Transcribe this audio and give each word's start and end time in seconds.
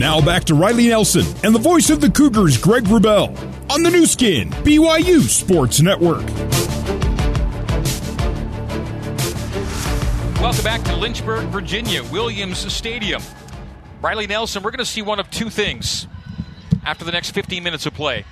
Now 0.00 0.18
back 0.22 0.44
to 0.44 0.54
Riley 0.54 0.88
Nelson 0.88 1.26
and 1.44 1.54
the 1.54 1.58
voice 1.58 1.90
of 1.90 2.00
the 2.00 2.08
Cougars, 2.08 2.56
Greg 2.56 2.84
Wrubell, 2.84 3.36
on 3.70 3.82
the 3.82 3.90
Nu 3.90 4.06
Skin, 4.06 4.48
BYU 4.48 5.20
Sports 5.20 5.82
Network. 5.82 6.26
Welcome 10.40 10.64
back 10.64 10.82
to 10.84 10.96
Lynchburg, 10.96 11.48
Virginia, 11.48 12.02
Williams 12.04 12.72
Stadium. 12.72 13.20
Riley 14.00 14.26
Nelson, 14.26 14.62
we're 14.62 14.70
going 14.70 14.78
to 14.78 14.86
see 14.86 15.02
one 15.02 15.20
of 15.20 15.30
two 15.30 15.50
things 15.50 16.06
after 16.82 17.04
the 17.04 17.12
next 17.12 17.32
15 17.32 17.62
minutes 17.62 17.84
of 17.84 17.92
play. 17.92 18.24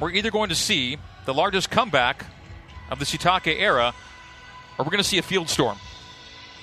We're 0.00 0.10
either 0.10 0.32
going 0.32 0.48
to 0.48 0.56
see 0.56 0.98
the 1.26 1.32
largest 1.32 1.70
comeback 1.70 2.26
of 2.90 2.98
the 2.98 3.04
Sitake 3.04 3.56
era, 3.56 3.94
or 4.76 4.84
we're 4.84 4.90
going 4.90 4.98
to 4.98 5.08
see 5.08 5.18
a 5.18 5.22
field 5.22 5.48
storm. 5.48 5.78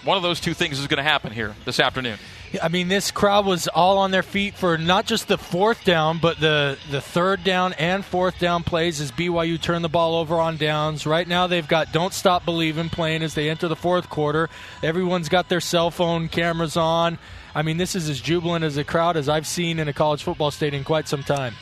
One 0.04 0.18
of 0.18 0.24
those 0.24 0.42
two 0.42 0.54
things 0.54 0.78
is 0.78 0.88
going 0.88 0.98
to 0.98 1.10
happen 1.10 1.32
here 1.32 1.56
this 1.64 1.80
afternoon. 1.80 2.20
I 2.62 2.68
mean, 2.68 2.88
this 2.88 3.12
crowd 3.12 3.46
was 3.46 3.68
all 3.68 4.00
on 4.00 4.12
their 4.12 4.24
feet 4.24 4.56
for 4.56 4.78
not 4.78 5.06
just 5.06 5.28
the 5.28 5.38
fourth 5.38 5.84
down, 5.84 6.18
but 6.20 6.40
the, 6.40 6.78
the 6.90 7.02
third 7.02 7.44
down 7.44 7.74
and 7.74 8.04
fourth 8.04 8.40
down 8.40 8.64
plays 8.64 9.00
as 9.00 9.12
BYU 9.12 9.62
turned 9.62 9.84
the 9.84 9.90
ball 9.90 10.16
over 10.16 10.40
on 10.40 10.58
downs. 10.58 11.06
Right 11.06 11.28
now, 11.28 11.48
they've 11.48 11.68
got 11.68 11.92
Don't 11.92 12.14
Stop 12.14 12.46
Believing 12.46 12.90
playing 12.90 13.22
as 13.22 13.36
they 13.36 13.50
enter 13.50 13.68
the 13.68 13.76
fourth 13.76 14.10
quarter. 14.10 14.50
Everyone's 14.82 15.30
got 15.30 15.50
their 15.50 15.60
cell 15.60 15.92
phone 15.92 16.28
cameras 16.28 16.76
on. 16.76 17.20
I 17.54 17.62
mean, 17.62 17.78
this 17.78 17.96
is 17.96 18.10
as 18.10 18.20
jubilant 18.20 18.64
as 18.64 18.78
a 18.78 18.84
crowd 18.84 19.18
as 19.18 19.30
I've 19.30 19.48
seen 19.48 19.80
in 19.80 19.88
a 19.88 19.94
college 19.94 20.24
football 20.24 20.52
stadium 20.52 20.82
in 20.82 20.86
quite 20.86 21.08
some 21.08 21.24
time. 21.24 21.54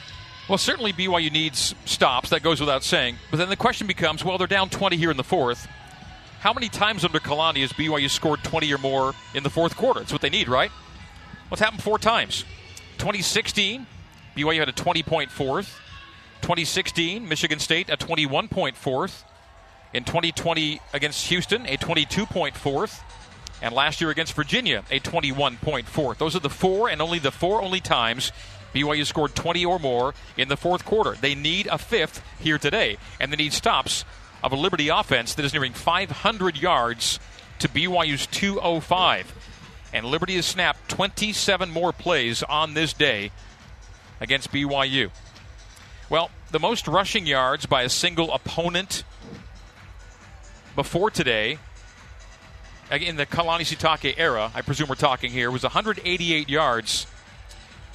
Well, 0.48 0.58
certainly 0.58 0.94
BYU 0.94 1.32
needs 1.32 1.76
stops. 1.86 2.30
That 2.30 2.42
goes 2.42 2.60
without 2.60 2.84
saying. 2.84 3.18
But 3.30 3.38
then 3.38 3.50
the 3.50 3.58
question 3.58 3.88
becomes 3.88 4.24
well, 4.24 4.38
they're 4.38 4.48
down 4.48 4.70
20 4.70 4.96
here 4.96 5.12
in 5.12 5.18
the 5.18 5.24
fourth. 5.24 5.68
How 6.40 6.54
many 6.54 6.70
times 6.70 7.04
under 7.04 7.20
Kalani 7.20 7.62
has 7.62 7.74
BYU 7.74 8.10
scored 8.10 8.44
20 8.44 8.72
or 8.74 8.78
more 8.78 9.14
in 9.34 9.44
the 9.44 9.50
fourth 9.50 9.76
quarter? 9.76 10.02
That's 10.02 10.12
what 10.12 10.22
they 10.22 10.30
need, 10.30 10.48
right? 10.48 10.72
What's 11.50 11.62
happened 11.62 11.82
four 11.82 11.98
times? 11.98 12.44
2016, 13.00 13.88
BYU 14.36 14.60
had 14.60 14.70
a 14.70 14.74
20 14.74 15.04
point 15.04 15.32
fourth. 15.32 15.80
2016, 16.42 17.28
Michigan 17.28 17.58
State, 17.58 17.90
a 17.90 17.98
21 17.98 18.48
point 18.50 18.78
fourth. 18.78 19.24
In 19.94 20.04
2020 20.04 20.80
against 20.94 21.28
Houston, 21.28 21.66
a 21.66 21.76
22 21.78 22.26
point 22.28 22.56
fourth. 22.56 23.04
And 23.62 23.74
last 23.74 24.00
year 24.00 24.12
against 24.12 24.34
Virginia, 24.34 24.84
a 24.92 25.00
21 25.00 25.58
point 25.58 25.88
fourth. 25.88 26.20
Those 26.20 26.36
are 26.36 26.40
the 26.40 26.50
four 26.50 26.88
and 26.88 27.02
only 27.02 27.18
the 27.18 27.32
four 27.32 27.64
only 27.64 27.80
times 27.80 28.32
BYU 28.76 29.08
scored 29.08 29.34
20 29.34 29.66
or 29.66 29.80
more 29.80 30.14
in 30.38 30.50
the 30.50 30.58
fourth 30.58 30.86
quarter. 30.86 31.16
They 31.20 31.34
need 31.34 31.66
a 31.68 31.80
fifth 31.80 32.22
here 32.40 32.60
today, 32.60 32.98
and 33.20 33.32
they 33.32 33.38
need 33.38 33.54
stops 33.54 34.06
of 34.44 34.52
a 34.52 34.56
Liberty 34.56 34.90
offense 34.90 35.34
that 35.36 35.46
is 35.46 35.54
nearing 35.54 35.74
500 35.74 36.58
yards 36.62 37.20
to 37.60 37.68
BYU's 37.68 38.28
205. 38.28 39.34
And 39.94 40.06
Liberty 40.06 40.36
has 40.36 40.46
snapped 40.46 40.90
27 40.90 41.70
more 41.70 41.94
plays 41.94 42.44
on 42.44 42.74
this 42.74 42.94
day 42.94 43.32
against 44.20 44.52
BYU. 44.52 45.10
Well, 46.10 46.30
the 46.52 46.60
most 46.60 46.88
rushing 46.88 47.26
yards 47.26 47.66
by 47.66 47.84
a 47.84 47.90
single 47.90 48.34
opponent 48.34 49.04
before 50.76 51.10
today, 51.10 51.58
in 52.92 53.16
the 53.16 53.26
Kalani 53.26 53.62
Sitake 53.62 54.14
era, 54.18 54.52
I 54.54 54.62
presume 54.62 54.88
we're 54.88 54.96
talking 54.96 55.32
here, 55.32 55.52
was 55.52 55.64
188 55.64 56.48
yards 56.48 57.08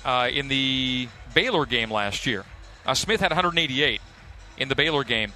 uh, 0.05 0.29
in 0.33 0.49
the 0.49 1.09
Baylor 1.33 1.65
game 1.65 1.91
last 1.91 2.27
year. 2.27 2.45
Uh, 2.85 2.95
Smith 2.95 3.21
had 3.21 3.31
188 3.31 4.01
in 4.59 4.69
the 4.69 4.75
Baylor 4.75 5.05
game. 5.05 5.33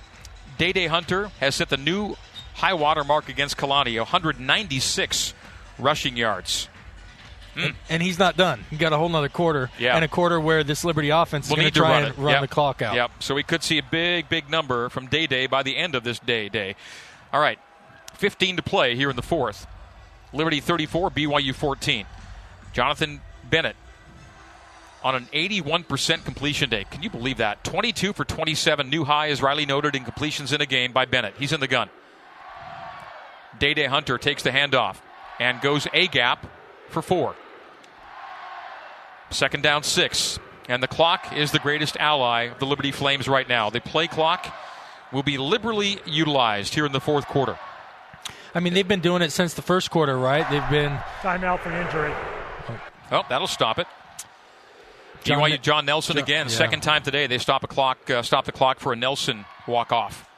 Dae 0.59 0.73
Dae 0.73 0.87
Hunter 0.87 1.31
has 1.41 1.55
set 1.55 1.69
the 1.69 1.77
new 1.77 2.17
high 2.55 2.75
water 2.75 3.05
mark 3.05 3.29
against 3.29 3.57
Kalani, 3.57 3.99
196 3.99 5.35
rushing 5.79 6.17
yards. 6.17 6.69
Mm. 7.55 7.75
And 7.89 8.03
he's 8.03 8.19
not 8.19 8.37
done. 8.37 8.65
He 8.69 8.77
got 8.77 8.93
a 8.93 8.99
whole 8.99 9.15
other 9.17 9.31
quarter, 9.31 9.71
yeah. 9.79 9.97
and 9.97 10.05
a 10.05 10.09
quarter 10.09 10.39
where 10.39 10.63
this 10.63 10.85
Liberty 10.85 11.09
offense 11.09 11.49
we'll 11.49 11.59
is 11.59 11.63
going 11.63 11.73
to 11.73 11.79
try 11.79 11.91
run 11.91 12.05
and 12.05 12.19
run 12.19 12.33
yep. 12.33 12.41
the 12.43 12.49
clock 12.49 12.83
out. 12.83 12.95
Yep. 12.95 13.23
So 13.23 13.35
we 13.35 13.43
could 13.43 13.63
see 13.63 13.79
a 13.79 13.83
big, 13.83 14.29
big 14.29 14.51
number 14.51 14.91
from 14.91 15.07
Dae 15.07 15.27
Dae 15.27 15.47
by 15.47 15.63
the 15.63 15.77
end 15.77 15.95
of 15.95 16.05
this 16.05 16.19
Dae 16.19 16.51
Dae. 16.51 16.77
All 17.33 17.41
right, 17.41 17.59
15 18.15 18.57
to 18.57 18.63
play 18.63 18.95
here 18.95 19.09
in 19.09 19.17
the 19.17 19.23
fourth. 19.23 19.67
Liberty 20.35 20.61
34, 20.61 21.11
BYU 21.11 21.55
14. 21.55 22.05
Jonathan 22.75 23.23
Bennett 23.49 23.77
on 25.07 25.15
an 25.15 25.29
81% 25.33 26.25
completion 26.25 26.69
day. 26.69 26.83
Can 26.91 27.01
you 27.01 27.11
believe 27.11 27.37
that? 27.37 27.63
22 27.63 28.13
for 28.13 28.25
27, 28.25 28.91
new 28.91 29.05
high, 29.05 29.29
as 29.29 29.41
Riley 29.41 29.65
noted, 29.65 29.95
in 29.95 30.03
completions 30.03 30.53
in 30.53 30.61
a 30.61 30.67
game 30.67 30.93
by 30.93 31.05
Bennett. 31.05 31.35
He's 31.39 31.53
in 31.53 31.61
the 31.61 31.69
gun. 31.69 31.89
Dae 33.61 33.73
Dae 33.73 33.87
Hunter 33.87 34.19
takes 34.19 34.43
the 34.43 34.51
handoff 34.51 34.97
and 35.39 35.61
goes 35.61 35.87
a 35.95 36.09
gap 36.09 36.45
for 36.89 37.03
four. 37.03 37.37
Second 39.31 39.63
down, 39.63 39.85
six. 39.85 40.41
And 40.69 40.83
the 40.83 40.89
clock 40.89 41.33
is 41.33 41.53
the 41.53 41.61
greatest 41.61 41.97
ally 41.99 42.47
of 42.47 42.59
the 42.59 42.67
Liberty 42.67 42.91
Flames 42.91 43.29
right 43.29 43.49
now. 43.49 43.71
The 43.71 43.81
play 43.81 44.09
clock 44.09 44.53
will 45.13 45.23
be 45.23 45.39
liberally 45.39 46.01
utilized 46.05 46.75
here 46.75 46.85
in 46.85 46.91
the 46.91 47.01
fourth 47.01 47.29
quarter. 47.29 47.57
I 48.57 48.59
mean, 48.59 48.75
they've 48.75 48.89
been 48.89 48.99
doing 48.99 49.23
it 49.23 49.31
since 49.31 49.55
the 49.55 49.63
first 49.63 49.93
quarter, 49.93 50.19
right? 50.19 50.51
They've 50.51 50.69
been. 50.69 50.99
Timeout 51.21 51.61
for 51.61 51.71
injury. 51.71 52.13
Oh, 53.13 53.23
that'll 53.29 53.47
stop 53.47 53.79
it. 53.79 53.87
John, 55.27 55.41
BYU 55.41 55.61
John 55.61 55.87
Nelson 55.87 56.15
John, 56.17 56.23
again, 56.23 56.47
yeah. 56.47 56.53
second 56.53 56.83
time 56.83 57.03
today. 57.03 57.27
They 57.27 57.39
stop 57.39 57.65
a 57.65 57.67
clock, 57.67 58.09
uh, 58.09 58.23
stop 58.23 58.45
the 58.45 58.53
clock 58.53 58.79
for 58.79 58.93
a 58.93 58.97
Nelson 58.97 59.45
walk 59.67 59.93
off. 59.93 60.29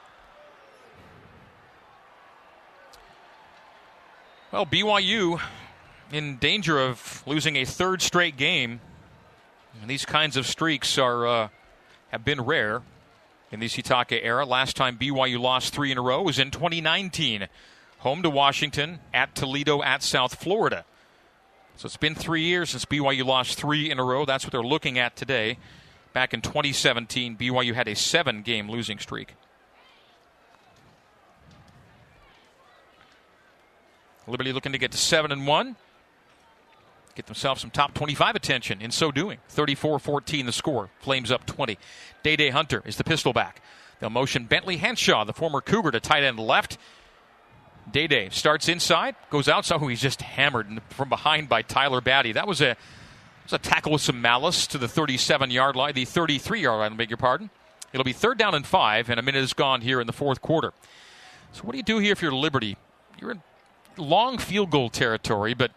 Well, 4.51 4.65
BYU 4.65 5.39
in 6.11 6.37
danger 6.37 6.79
of 6.79 7.21
losing 7.27 7.55
a 7.55 7.65
third 7.65 8.01
straight 8.01 8.35
game. 8.35 8.81
And 9.81 9.89
these 9.89 10.05
kinds 10.05 10.35
of 10.35 10.47
streaks 10.47 10.97
are 10.97 11.27
uh, 11.27 11.47
have 12.09 12.25
been 12.25 12.41
rare 12.41 12.81
in 13.51 13.59
the 13.59 13.67
Sitake 13.67 14.19
era. 14.23 14.45
Last 14.45 14.75
time 14.75 14.97
BYU 14.97 15.39
lost 15.39 15.73
three 15.73 15.91
in 15.91 15.97
a 15.97 16.01
row 16.01 16.23
was 16.23 16.39
in 16.39 16.49
2019, 16.49 17.47
home 17.99 18.23
to 18.23 18.29
Washington, 18.29 18.99
at 19.13 19.35
Toledo, 19.35 19.83
at 19.83 20.01
South 20.01 20.35
Florida. 20.35 20.83
So 21.79 21.85
it's 21.85 21.95
been 21.95 22.13
three 22.13 22.41
years 22.41 22.71
since 22.71 22.83
BYU 22.83 23.23
lost 23.23 23.57
three 23.57 23.89
in 23.89 23.99
a 23.99 24.03
row. 24.03 24.25
That's 24.25 24.43
what 24.43 24.51
they're 24.51 24.61
looking 24.61 24.99
at 24.99 25.15
today. 25.15 25.57
Back 26.11 26.33
in 26.33 26.41
2017, 26.41 27.37
BYU 27.37 27.73
had 27.73 27.87
a 27.87 27.95
seven 27.95 28.41
game 28.41 28.69
losing 28.69 28.99
streak. 28.99 29.35
Liberty 34.27 34.51
looking 34.51 34.73
to 34.73 34.77
get 34.77 34.91
to 34.91 34.97
7 34.97 35.31
and 35.31 35.47
1. 35.47 35.77
Get 37.15 37.27
themselves 37.27 37.61
some 37.61 37.71
top 37.71 37.93
25 37.93 38.35
attention 38.35 38.81
in 38.81 38.91
so 38.91 39.09
doing. 39.09 39.37
34 39.47 39.99
14 39.99 40.45
the 40.45 40.51
score. 40.51 40.89
Flames 40.99 41.31
up 41.31 41.45
20. 41.45 41.77
Dae 42.23 42.35
Dae 42.35 42.49
Hunter 42.49 42.83
is 42.85 42.97
the 42.97 43.05
pistol 43.05 43.31
back. 43.31 43.61
They'll 44.01 44.09
motion 44.09 44.43
Bentley 44.47 44.79
Hanshaw, 44.79 45.25
the 45.25 45.31
former 45.31 45.61
Cougar, 45.61 45.91
to 45.91 46.01
tight 46.01 46.23
end 46.23 46.39
left. 46.39 46.77
Dae 47.91 48.07
Dae 48.07 48.29
starts 48.29 48.67
inside, 48.67 49.15
goes 49.29 49.47
outside. 49.47 49.79
Oh, 49.81 49.87
he's 49.87 50.01
just 50.01 50.21
hammered 50.21 50.81
from 50.89 51.09
behind 51.09 51.49
by 51.49 51.61
Tyler 51.61 52.01
Batty. 52.01 52.33
That 52.33 52.47
was 52.47 52.61
a, 52.61 52.75
was 53.43 53.53
a 53.53 53.57
tackle 53.57 53.93
with 53.93 54.01
some 54.01 54.21
malice 54.21 54.67
to 54.67 54.77
the 54.77 54.87
37 54.87 55.51
yard 55.51 55.75
line, 55.75 55.93
the 55.93 56.05
33 56.05 56.61
yard 56.61 56.79
line, 56.79 56.93
I 56.93 56.95
beg 56.95 57.09
your 57.09 57.17
pardon. 57.17 57.49
It'll 57.91 58.03
be 58.03 58.13
third 58.13 58.37
down 58.37 58.53
and 58.53 58.65
five, 58.65 59.09
and 59.09 59.19
a 59.19 59.23
minute 59.23 59.43
is 59.43 59.53
gone 59.53 59.81
here 59.81 59.99
in 59.99 60.07
the 60.07 60.13
fourth 60.13 60.41
quarter. 60.41 60.73
So, 61.53 61.63
what 61.63 61.71
do 61.71 61.77
you 61.77 61.83
do 61.83 61.97
here 61.97 62.11
if 62.11 62.21
you're 62.21 62.31
Liberty? 62.31 62.77
You're 63.19 63.31
in 63.31 63.41
long 63.97 64.37
field 64.37 64.69
goal 64.69 64.89
territory, 64.89 65.55
but 65.55 65.71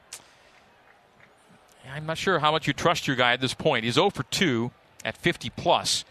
I'm 1.90 2.06
not 2.06 2.18
sure 2.18 2.38
how 2.38 2.52
much 2.52 2.66
you 2.66 2.72
trust 2.72 3.06
your 3.06 3.16
guy 3.16 3.32
at 3.32 3.40
this 3.40 3.54
point. 3.54 3.84
He's 3.84 3.94
0 3.94 4.10
for 4.10 4.22
2 4.24 4.70
at 5.04 5.16
50 5.16 5.50
plus. 5.50 6.04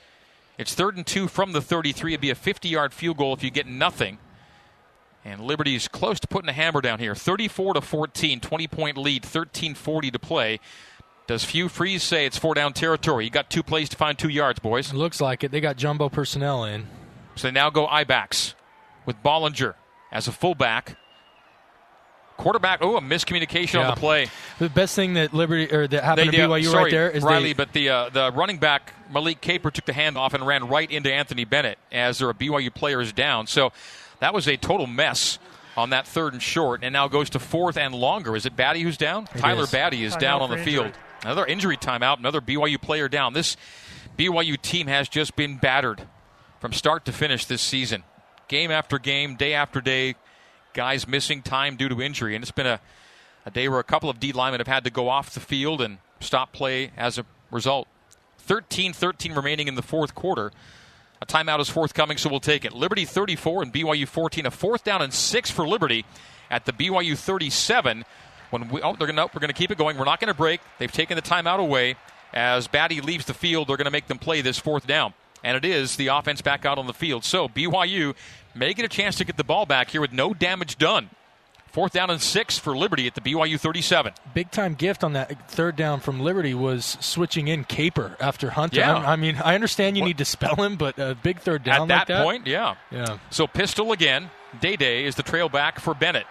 It's 0.57 0.73
third 0.73 0.97
and 0.97 1.05
two 1.05 1.27
from 1.27 1.53
the 1.53 1.61
33. 1.61 2.13
It'd 2.13 2.21
be 2.21 2.29
a 2.29 2.35
50 2.35 2.69
yard 2.69 2.93
field 2.93 3.17
goal 3.17 3.33
if 3.33 3.43
you 3.43 3.49
get 3.49 3.67
nothing. 3.67 4.17
And 5.23 5.41
Liberty's 5.41 5.87
close 5.87 6.19
to 6.21 6.27
putting 6.27 6.49
a 6.49 6.53
hammer 6.53 6.81
down 6.81 6.97
here. 6.99 7.13
34 7.13 7.75
to 7.75 7.81
14, 7.81 8.39
20 8.39 8.67
point 8.67 8.97
lead, 8.97 9.23
13:40 9.23 10.11
to 10.13 10.19
play. 10.19 10.59
Does 11.27 11.45
Hugh 11.45 11.69
Freeze 11.69 12.01
say 12.03 12.25
it's 12.25 12.37
four 12.37 12.55
down 12.55 12.73
territory? 12.73 13.25
You 13.25 13.29
got 13.31 13.49
two 13.49 13.63
plays 13.63 13.87
to 13.89 13.97
find 13.97 14.17
two 14.17 14.29
yards, 14.29 14.59
boys. 14.59 14.91
It 14.91 14.95
looks 14.95 15.21
like 15.21 15.43
it. 15.43 15.51
They 15.51 15.61
got 15.61 15.77
jumbo 15.77 16.09
personnel 16.09 16.63
in. 16.65 16.87
So 17.35 17.47
they 17.47 17.51
now 17.51 17.69
go 17.69 17.85
I 17.87 18.03
backs 18.03 18.55
with 19.05 19.15
Bollinger 19.23 19.75
as 20.11 20.27
a 20.27 20.31
fullback. 20.31 20.97
Quarterback, 22.37 22.79
oh, 22.81 22.97
a 22.97 23.01
miscommunication 23.01 23.75
Yeah. 23.75 23.81
on 23.89 23.93
the 23.95 23.99
play. 23.99 24.27
The 24.57 24.67
best 24.67 24.95
thing 24.95 25.13
that 25.13 25.31
Liberty 25.31 25.71
or 25.71 25.85
that 25.87 26.03
happened 26.03 26.29
They- 26.33 26.37
to 26.37 26.47
BYU 26.47 26.71
sorry, 26.71 26.83
right 26.85 26.91
there 26.91 27.09
is 27.11 27.23
Riley, 27.23 27.49
they, 27.49 27.53
but 27.53 27.71
the 27.73 27.89
uh, 27.89 28.09
the 28.09 28.31
running 28.31 28.57
back 28.57 28.93
Malik 29.11 29.41
Caper 29.41 29.69
took 29.69 29.85
the 29.85 29.93
handoff 29.93 30.33
and 30.33 30.45
ran 30.47 30.67
right 30.67 30.89
into 30.89 31.13
Anthony 31.13 31.45
Bennett 31.45 31.77
as 31.91 32.17
their 32.17 32.33
BYU 32.33 32.71
player 32.73 32.99
is 32.99 33.13
down. 33.13 33.45
So 33.45 33.71
that 34.21 34.33
was 34.33 34.47
a 34.47 34.55
total 34.55 34.87
mess 34.87 35.37
on 35.75 35.89
that 35.89 36.07
third 36.07 36.33
and 36.33 36.41
short, 36.41 36.83
and 36.83 36.93
now 36.93 37.07
goes 37.07 37.29
to 37.31 37.39
fourth 37.39 37.77
and 37.77 37.93
longer. 37.93 38.35
Is 38.35 38.45
it 38.45 38.55
Batty 38.55 38.81
who's 38.81 38.97
down? 38.97 39.27
It 39.35 39.39
Tyler 39.39 39.63
is. 39.63 39.71
Batty 39.71 40.03
is 40.03 40.15
Timeout 40.15 40.19
down 40.19 40.41
on 40.41 40.49
for 40.49 40.55
the 40.55 40.61
injury. 40.61 40.73
field. 40.73 40.93
Another 41.23 41.45
injury 41.45 41.77
timeout. 41.77 42.17
Another 42.19 42.41
BYU 42.41 42.81
player 42.81 43.09
down. 43.09 43.33
This 43.33 43.57
BYU 44.17 44.59
team 44.61 44.87
has 44.87 45.09
just 45.09 45.35
been 45.35 45.57
battered 45.57 46.07
from 46.59 46.73
start 46.73 47.05
to 47.05 47.11
finish 47.11 47.45
this 47.45 47.61
season. 47.61 48.03
Game 48.47 48.71
after 48.71 48.99
game, 48.99 49.35
day 49.35 49.53
after 49.53 49.81
day, 49.81 50.15
guys 50.73 51.07
missing 51.07 51.41
time 51.41 51.75
due 51.75 51.89
to 51.89 52.01
injury, 52.01 52.35
and 52.35 52.43
it's 52.43 52.51
been 52.51 52.67
a 52.67 52.79
a 53.45 53.49
day 53.51 53.67
where 53.67 53.79
a 53.79 53.83
couple 53.83 54.09
of 54.09 54.19
D 54.19 54.31
linemen 54.33 54.59
have 54.59 54.67
had 54.67 54.83
to 54.83 54.91
go 54.91 55.09
off 55.09 55.33
the 55.33 55.39
field, 55.39 55.81
and 55.81 55.97
stop 56.19 56.51
play 56.53 56.91
as 56.95 57.17
a 57.17 57.25
result. 57.49 57.87
13 58.39 58.93
13 58.93 59.33
remaining 59.33 59.67
in 59.67 59.75
the 59.75 59.81
fourth 59.81 60.13
quarter. 60.13 60.51
A 61.21 61.25
timeout 61.25 61.59
is 61.59 61.69
forthcoming, 61.69 62.17
so 62.17 62.29
we'll 62.29 62.39
take 62.39 62.65
it. 62.65 62.73
Liberty 62.73 63.05
34 63.05 63.63
and 63.63 63.73
BYU 63.73 64.07
14. 64.07 64.47
A 64.47 64.51
fourth 64.51 64.83
down 64.83 65.03
and 65.03 65.13
six 65.13 65.51
for 65.51 65.67
Liberty 65.67 66.03
at 66.49 66.65
the 66.65 66.73
BYU 66.73 67.15
37. 67.15 68.03
When 68.49 68.69
we, 68.69 68.81
oh, 68.81 68.95
they're 68.95 69.07
gonna, 69.07 69.27
we're 69.27 69.39
going 69.39 69.49
to 69.49 69.53
keep 69.53 69.69
it 69.69 69.77
going. 69.77 69.97
We're 69.97 70.05
not 70.05 70.19
going 70.19 70.29
to 70.29 70.33
break. 70.33 70.61
They've 70.79 70.91
taken 70.91 71.15
the 71.15 71.21
timeout 71.21 71.59
away. 71.59 71.95
As 72.33 72.67
Batty 72.67 73.01
leaves 73.01 73.25
the 73.25 73.33
field, 73.33 73.67
they're 73.67 73.77
going 73.77 73.85
to 73.85 73.91
make 73.91 74.07
them 74.07 74.17
play 74.17 74.41
this 74.41 74.57
fourth 74.57 74.87
down. 74.87 75.13
And 75.43 75.55
it 75.55 75.65
is 75.65 75.95
the 75.95 76.07
offense 76.07 76.41
back 76.41 76.65
out 76.65 76.77
on 76.77 76.87
the 76.87 76.93
field. 76.93 77.23
So 77.23 77.47
BYU 77.47 78.15
may 78.55 78.73
get 78.73 78.85
a 78.85 78.89
chance 78.89 79.15
to 79.17 79.25
get 79.25 79.37
the 79.37 79.43
ball 79.43 79.65
back 79.65 79.89
here 79.91 80.01
with 80.01 80.11
no 80.11 80.33
damage 80.33 80.77
done. 80.77 81.09
Fourth 81.71 81.93
down 81.93 82.09
and 82.09 82.21
six 82.21 82.57
for 82.59 82.75
Liberty 82.75 83.07
at 83.07 83.15
the 83.15 83.21
BYU 83.21 83.57
37. 83.57 84.13
Big 84.33 84.51
time 84.51 84.73
gift 84.73 85.03
on 85.05 85.13
that 85.13 85.49
third 85.49 85.77
down 85.77 86.01
from 86.01 86.19
Liberty 86.19 86.53
was 86.53 86.97
switching 86.99 87.47
in 87.47 87.63
Caper 87.63 88.17
after 88.19 88.49
Hunter. 88.49 88.77
Yeah. 88.81 88.97
I, 88.97 89.13
I 89.13 89.15
mean, 89.15 89.37
I 89.43 89.55
understand 89.55 89.95
you 89.95 90.01
What- 90.03 90.07
need 90.07 90.17
to 90.17 90.25
spell 90.25 90.55
him, 90.55 90.75
but 90.75 90.99
a 90.99 91.15
big 91.15 91.39
third 91.39 91.63
down 91.63 91.83
At 91.83 91.87
that, 91.87 91.97
like 91.99 92.07
that 92.07 92.23
point, 92.25 92.47
yeah. 92.47 92.75
Yeah. 92.91 93.17
So 93.29 93.47
pistol 93.47 93.93
again. 93.93 94.29
Dae 94.59 94.75
Dae 94.75 95.05
is 95.05 95.15
the 95.15 95.23
trail 95.23 95.47
back 95.47 95.79
for 95.79 95.93
Bennett. 95.93 96.25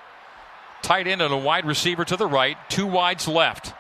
Tight 0.83 1.07
end 1.07 1.23
and 1.23 1.33
a 1.33 1.39
wide 1.39 1.65
receiver 1.65 2.05
to 2.05 2.17
the 2.17 2.27
right. 2.27 2.59
Two 2.69 2.87
wides 2.87 3.27
left. 3.27 3.73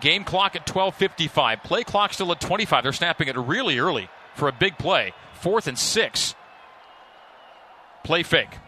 Game 0.00 0.22
clock 0.22 0.54
at 0.54 0.66
12:55. 0.66 1.62
Play 1.64 1.82
clock 1.82 2.12
still 2.12 2.30
at 2.30 2.40
25. 2.40 2.82
They're 2.84 2.92
snapping 2.92 3.26
it 3.26 3.36
really 3.36 3.78
early 3.80 4.08
for 4.36 4.46
a 4.48 4.52
big 4.52 4.78
play. 4.78 5.14
Fourth 5.34 5.66
and 5.66 5.78
six. 5.78 6.34
Play 8.04 8.22
fake. 8.22 8.58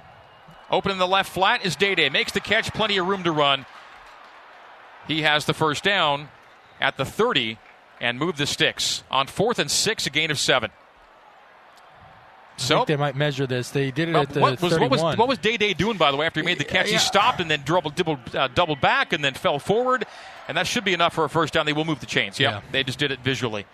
Open 0.70 0.90
in 0.92 0.98
the 0.98 1.06
left 1.06 1.30
flat 1.30 1.64
is 1.64 1.76
Dae 1.76 1.94
Dae. 1.94 2.08
Makes 2.08 2.32
the 2.32 2.40
catch. 2.40 2.72
Plenty 2.72 2.96
of 2.98 3.06
room 3.06 3.22
to 3.24 3.32
run. 3.32 3.66
He 5.06 5.22
has 5.22 5.44
the 5.44 5.54
first 5.54 5.84
down 5.84 6.28
at 6.80 6.96
the 6.96 7.04
30 7.04 7.58
and 8.00 8.18
move 8.18 8.36
the 8.36 8.46
sticks 8.46 9.04
on 9.10 9.26
fourth 9.28 9.58
and 9.58 9.70
six. 9.70 10.06
A 10.06 10.10
gain 10.10 10.30
of 10.30 10.38
seven. 10.38 10.70
I 12.58 12.58
So 12.58 12.76
think 12.78 12.88
they 12.88 12.96
might 12.96 13.14
measure 13.16 13.46
this. 13.46 13.70
They 13.70 13.90
did 13.90 14.08
it 14.08 14.12
well, 14.12 14.22
at 14.22 14.30
the 14.30 14.40
what 14.40 14.60
was 14.60 14.72
31. 14.72 14.90
what 14.90 15.02
was 15.06 15.16
what 15.18 15.28
was 15.28 15.38
Dae 15.38 15.56
Dae 15.56 15.74
doing 15.74 15.98
by 15.98 16.10
the 16.10 16.16
way 16.16 16.26
after 16.26 16.40
he 16.40 16.46
made 16.46 16.58
the 16.58 16.64
catch? 16.64 16.90
He 16.90 16.98
stopped 16.98 17.40
and 17.40 17.50
then 17.50 17.62
doubled 17.64 17.94
doubled, 17.94 18.34
uh, 18.34 18.48
doubled 18.48 18.80
back 18.80 19.12
and 19.12 19.22
then 19.22 19.34
fell 19.34 19.58
forward, 19.58 20.04
and 20.48 20.56
that 20.56 20.66
should 20.66 20.84
be 20.84 20.94
enough 20.94 21.14
for 21.14 21.24
a 21.24 21.28
first 21.28 21.52
down. 21.54 21.66
They 21.66 21.72
will 21.74 21.84
move 21.84 22.00
the 22.00 22.06
chains. 22.06 22.40
Yep, 22.40 22.50
Yeah. 22.52 22.60
they 22.72 22.82
just 22.82 22.98
did 22.98 23.12
it 23.12 23.20
visually, 23.20 23.66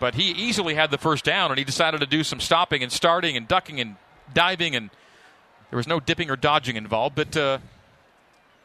but 0.00 0.14
he 0.16 0.32
easily 0.32 0.74
had 0.74 0.90
the 0.90 0.98
first 0.98 1.24
down, 1.24 1.50
and 1.52 1.58
he 1.58 1.64
decided 1.64 2.00
to 2.00 2.06
do 2.06 2.24
some 2.24 2.40
stopping 2.40 2.82
and 2.82 2.90
starting 2.92 3.36
and 3.36 3.46
ducking 3.48 3.80
and 3.80 3.94
diving, 4.34 4.74
and 4.74 4.90
there 5.70 5.76
was 5.76 5.86
no 5.86 6.00
dipping 6.00 6.30
or 6.30 6.36
dodging 6.36 6.76
involved, 6.76 7.14
but 7.14 7.36
uh, 7.36 7.58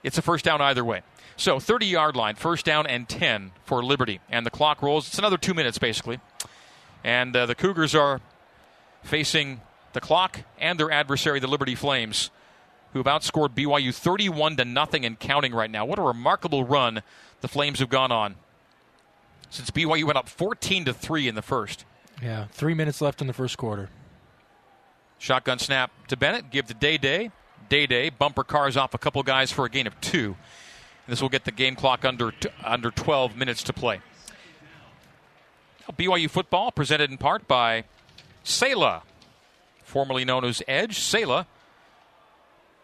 it's 0.04 0.18
a 0.18 0.22
first 0.22 0.46
down 0.46 0.62
either 0.62 0.84
way. 0.86 1.02
So 1.38 1.60
30 1.60 1.86
yard 1.88 2.16
line, 2.16 2.36
first 2.36 2.66
down 2.66 2.86
and 2.88 3.08
10 3.08 3.52
for 3.66 3.84
Liberty, 3.84 4.20
and 4.30 4.46
the 4.46 4.52
clock 4.52 4.82
rolls. 4.82 5.08
It's 5.08 5.18
another 5.18 5.38
two 5.38 5.54
minutes 5.54 5.78
basically, 5.78 6.20
and 7.04 7.36
uh, 7.36 7.46
the 7.46 7.56
Cougars 7.56 7.96
are 7.96 8.22
facing 9.04 9.62
the 9.94 10.02
clock 10.02 10.42
and 10.60 10.80
their 10.80 10.92
adversary, 10.92 11.40
the 11.40 11.48
Liberty 11.48 11.76
Flames, 11.76 12.30
who 12.94 13.00
have 13.00 13.08
outscored 13.08 13.50
BYU 13.56 13.94
31 13.94 14.58
to 14.58 14.66
nothing 14.66 15.06
and 15.06 15.20
counting 15.20 15.54
right 15.54 15.72
now. 15.72 15.86
What 15.86 16.00
a 16.00 16.04
remarkable 16.04 16.64
run 16.64 17.02
the 17.42 17.48
Flames 17.48 17.80
have 17.80 17.90
gone 17.90 18.12
on 18.12 18.36
since 19.50 19.70
BYU 19.72 20.06
went 20.06 20.18
up 20.18 20.30
14 20.30 20.86
to 20.86 20.94
3 20.94 21.28
in 21.28 21.36
the 21.36 21.42
first. 21.42 21.86
Yeah, 22.22 22.46
three 22.52 22.74
minutes 22.74 23.02
left 23.02 23.22
in 23.22 23.28
the 23.28 23.34
first 23.34 23.58
quarter. 23.58 23.90
Shotgun 25.22 25.60
snap 25.60 25.92
to 26.08 26.18
Bennett, 26.18 26.50
give 26.50 26.66
to 26.66 26.74
Dae 26.74 26.98
Dae. 26.98 27.30
Dae 27.70 27.86
Dae 27.86 28.10
bumper 28.10 28.44
cars 28.44 28.76
off 28.76 28.96
a 28.96 28.98
couple 28.98 29.22
guys 29.22 29.52
for 29.52 29.66
a 29.66 29.70
gain 29.70 29.86
of 29.86 30.02
two. 30.02 30.36
This 31.08 31.22
will 31.22 31.30
get 31.30 31.46
the 31.46 31.52
game 31.52 31.76
clock 31.76 32.04
under 32.04 32.34
under 32.64 32.90
12 32.90 33.36
minutes 33.36 33.62
to 33.64 33.74
play. 33.74 34.02
BYU 35.96 36.28
football 36.28 36.72
presented 36.72 37.12
in 37.12 37.20
part 37.20 37.48
by 37.48 37.84
Saela, 38.44 39.04
formerly 39.84 40.26
known 40.26 40.44
as 40.44 40.64
Edge. 40.68 40.98
Saela. 40.98 41.46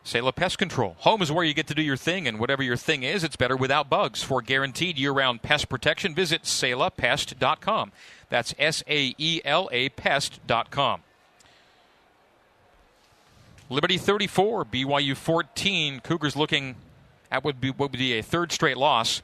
Saela 0.06 0.34
Pest 0.34 0.60
Control. 0.60 0.96
Home 1.00 1.24
is 1.24 1.32
where 1.32 1.44
you 1.44 1.56
get 1.56 1.68
to 1.68 1.76
do 1.76 1.82
your 1.82 1.98
thing, 1.98 2.28
and 2.28 2.40
whatever 2.40 2.62
your 2.62 2.78
thing 2.78 3.02
is, 3.02 3.24
it's 3.24 3.36
better 3.36 3.58
without 3.58 3.90
bugs. 3.90 4.22
For 4.22 4.44
guaranteed 4.44 5.00
year 5.00 5.12
round 5.12 5.42
pest 5.42 5.70
protection, 5.70 6.14
visit 6.14 6.44
SaelaPest.com. 6.44 7.92
That's 8.30 8.54
S 8.60 8.84
A 8.88 9.16
E 9.18 9.42
L 9.44 9.70
A 9.72 9.90
Pest.com. 9.90 11.02
Liberty 13.70 13.98
34, 13.98 14.66
BYU 14.66 15.16
14. 15.16 16.00
Cougars 16.00 16.36
looking 16.36 16.76
at 17.30 17.44
what 17.44 17.56
would 17.56 17.62
be, 17.62 17.70
what 17.70 17.92
would 17.92 18.00
be 18.00 18.18
a 18.18 18.24
third 18.24 18.52
straight 18.52 18.78
loss. 18.78 19.22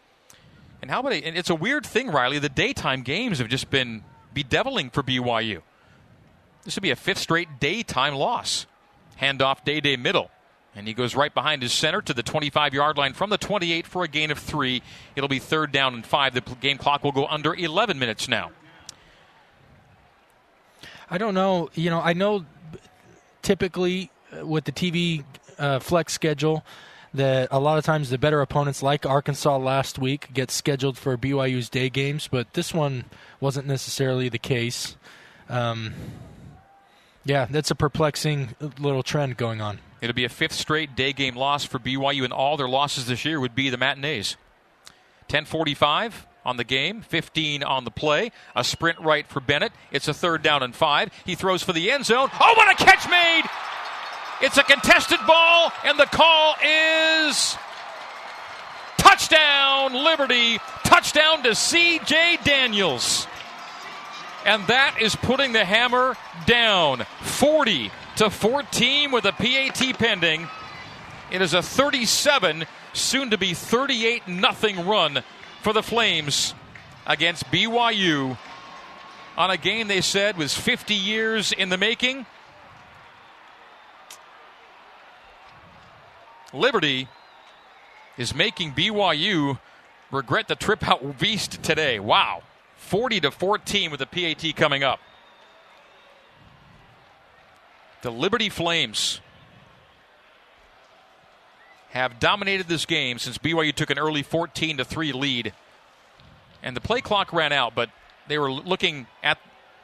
And 0.81 0.92
how 0.92 1.00
about 1.00 1.13
it? 1.13 1.24
And 1.24 1.38
it's 1.38 1.50
a 1.50 1.56
weird 1.56 1.86
thing, 1.86 2.10
Riley. 2.10 2.40
The 2.40 2.50
daytime 2.50 3.04
games 3.04 3.40
have 3.40 3.48
just 3.48 3.69
been 3.69 4.04
bedeviling 4.34 4.90
for 4.90 5.01
BYU. 5.01 5.62
This 6.66 6.75
would 6.75 6.81
be 6.81 6.92
a 6.92 6.95
fifth 6.95 7.19
straight 7.19 7.60
daytime 7.60 8.16
loss. 8.16 8.66
Handoff 9.22 9.63
Dae 9.63 9.80
Dae 9.80 9.95
middle. 9.95 10.30
And 10.75 10.88
he 10.88 10.94
goes 10.94 11.16
right 11.16 11.34
behind 11.34 11.62
his 11.62 11.72
center 11.72 12.01
to 12.01 12.13
the 12.13 12.24
25 12.24 12.74
yard 12.74 12.98
line 12.98 13.13
from 13.13 13.30
the 13.30 13.38
28 13.38 13.86
for 13.86 14.04
a 14.04 14.07
gain 14.07 14.31
of 14.31 14.40
three. 14.40 14.81
It'll 15.16 15.30
be 15.30 15.40
third 15.40 15.72
down 15.72 15.94
and 15.94 16.06
five. 16.06 16.34
The 16.34 16.42
game 16.42 16.78
clock 16.78 17.04
will 17.04 17.12
go 17.12 17.28
under 17.28 17.54
11 17.54 17.98
minutes 18.00 18.28
now. 18.28 18.51
I 21.10 21.18
don't 21.18 21.36
know. 21.36 21.69
You 21.75 21.92
know, 21.92 22.01
I 22.01 22.13
know 22.13 22.45
typically 23.44 24.10
with 24.41 24.65
the 24.65 24.71
TV 24.71 25.24
uh, 25.57 25.80
flex 25.80 26.13
schedule 26.13 26.63
that 27.13 27.47
a 27.51 27.59
lot 27.59 27.77
of 27.77 27.85
times 27.85 28.09
the 28.09 28.18
better 28.18 28.41
opponents, 28.41 28.81
like 28.81 29.06
Arkansas 29.06 29.57
last 29.57 30.00
week, 30.00 30.30
get 30.33 30.50
scheduled 30.50 30.97
for 30.97 31.15
BYU's 31.18 31.69
day 31.69 31.89
games, 31.89 32.27
but 32.27 32.53
this 32.53 32.74
one 32.74 33.06
wasn't 33.39 33.68
necessarily 33.68 34.30
the 34.30 34.39
case. 34.39 34.95
Um, 35.47 35.94
yeah, 37.24 37.45
that's 37.50 37.69
a 37.71 37.75
perplexing 37.75 38.56
little 38.80 39.03
trend 39.03 39.38
going 39.38 39.62
on. 39.62 39.80
It'll 40.01 40.15
be 40.15 40.25
a 40.25 40.30
fifth 40.30 40.53
straight 40.53 40.95
day 40.95 41.13
game 41.13 41.35
loss 41.35 41.63
for 41.63 41.80
BYU, 41.80 42.24
and 42.24 42.33
all 42.33 42.57
their 42.57 42.68
losses 42.68 43.06
this 43.06 43.24
year 43.24 43.39
would 43.39 43.56
be 43.56 43.69
the 43.69 43.77
matinees. 43.77 44.35
10:45 45.30 46.25
on 46.45 46.57
the 46.57 46.65
game, 46.65 47.01
15 47.01 47.63
on 47.63 47.85
the 47.85 47.91
play. 47.91 48.31
A 48.56 48.63
sprint 48.65 49.00
right 49.00 49.25
for 49.25 49.39
Bennett. 49.39 49.71
It's 49.91 50.09
a 50.09 50.13
third 50.13 50.44
down 50.44 50.62
and 50.62 50.75
five. 50.75 51.09
He 51.25 51.35
throws 51.35 51.63
for 51.63 51.71
the 51.71 51.89
end 51.89 52.06
zone. 52.06 52.30
Oh, 52.33 52.53
what 52.57 52.69
a 52.69 52.83
catch 52.83 53.09
made! 53.09 53.44
It's 54.44 54.57
a 54.57 54.63
contested 54.63 55.19
ball, 55.25 55.72
and 55.86 55.98
the 55.98 56.06
call 56.06 56.56
is 56.62 57.56
touchdown 58.98 59.94
Liberty. 59.94 60.60
Touchdown 60.84 61.44
to 61.44 61.56
C.J. 61.56 62.40
Daniels. 62.44 63.26
And 64.45 64.68
that 64.68 64.97
is 65.02 65.16
putting 65.16 65.54
the 65.54 65.64
hammer 65.64 66.18
down. 66.45 67.06
40 67.21 67.90
to 68.18 68.30
14 68.30 69.14
with 69.14 69.23
a 69.23 69.31
PAT 69.31 69.97
pending. 69.97 70.50
It 71.31 71.42
is 71.42 71.54
a 71.54 71.62
37, 71.62 72.66
soon 72.92 73.30
to 73.30 73.38
be 73.38 73.54
38 73.54 74.28
nothing 74.28 74.85
run 74.85 75.23
for 75.62 75.71
the 75.71 75.81
Flames 75.81 76.54
against 77.07 77.45
BYU 77.45 78.38
on 79.38 79.52
a 79.52 79.57
game 79.57 79.88
they 79.88 80.02
said 80.02 80.38
was 80.38 80.54
50 80.54 80.95
years 80.95 81.54
in 81.54 81.69
the 81.69 81.78
making. 81.78 82.26
Liberty 86.54 87.07
is 88.18 88.36
making 88.36 88.74
BYU 88.74 89.60
regret 90.12 90.48
the 90.48 90.56
trip 90.56 90.88
out 90.88 91.04
east 91.24 91.64
today. 91.64 92.00
Wow. 92.00 92.44
40 92.78 93.22
to 93.22 93.31
14 93.31 93.92
with 93.92 94.00
the 94.00 94.06
PAT 94.06 94.56
coming 94.56 94.83
up. 94.83 95.00
The 98.04 98.12
Liberty 98.12 98.50
Flames 98.50 99.22
have 101.92 102.19
dominated 102.19 102.68
this 102.68 102.86
game 102.86 103.18
since 103.18 103.38
BYU 103.38 103.74
took 103.74 103.90
an 103.90 103.98
early 103.98 104.24
14 104.24 104.78
to 104.78 104.86
3 104.86 105.14
lead. 105.14 105.54
And 106.62 106.76
the 106.76 106.81
play 106.81 107.02
clock 107.02 107.31
ran 107.33 107.52
out, 107.52 107.76
but 107.76 107.90
they 108.28 108.38
were 108.38 108.52
looking 108.52 109.07
at 109.22 109.38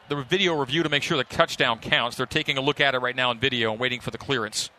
the 0.10 0.16
video 0.24 0.60
review 0.60 0.84
to 0.84 0.90
make 0.90 1.04
sure 1.04 1.18
the 1.18 1.24
touchdown 1.24 1.80
counts. 1.80 2.18
They're 2.18 2.26
taking 2.26 2.58
a 2.58 2.62
look 2.62 2.82
at 2.82 2.96
it 2.96 3.00
right 3.00 3.16
now 3.16 3.32
in 3.32 3.40
video 3.40 3.72
and 3.72 3.80
waiting 3.80 4.02
for 4.02 4.12
the 4.12 4.18
clearance. 4.18 4.70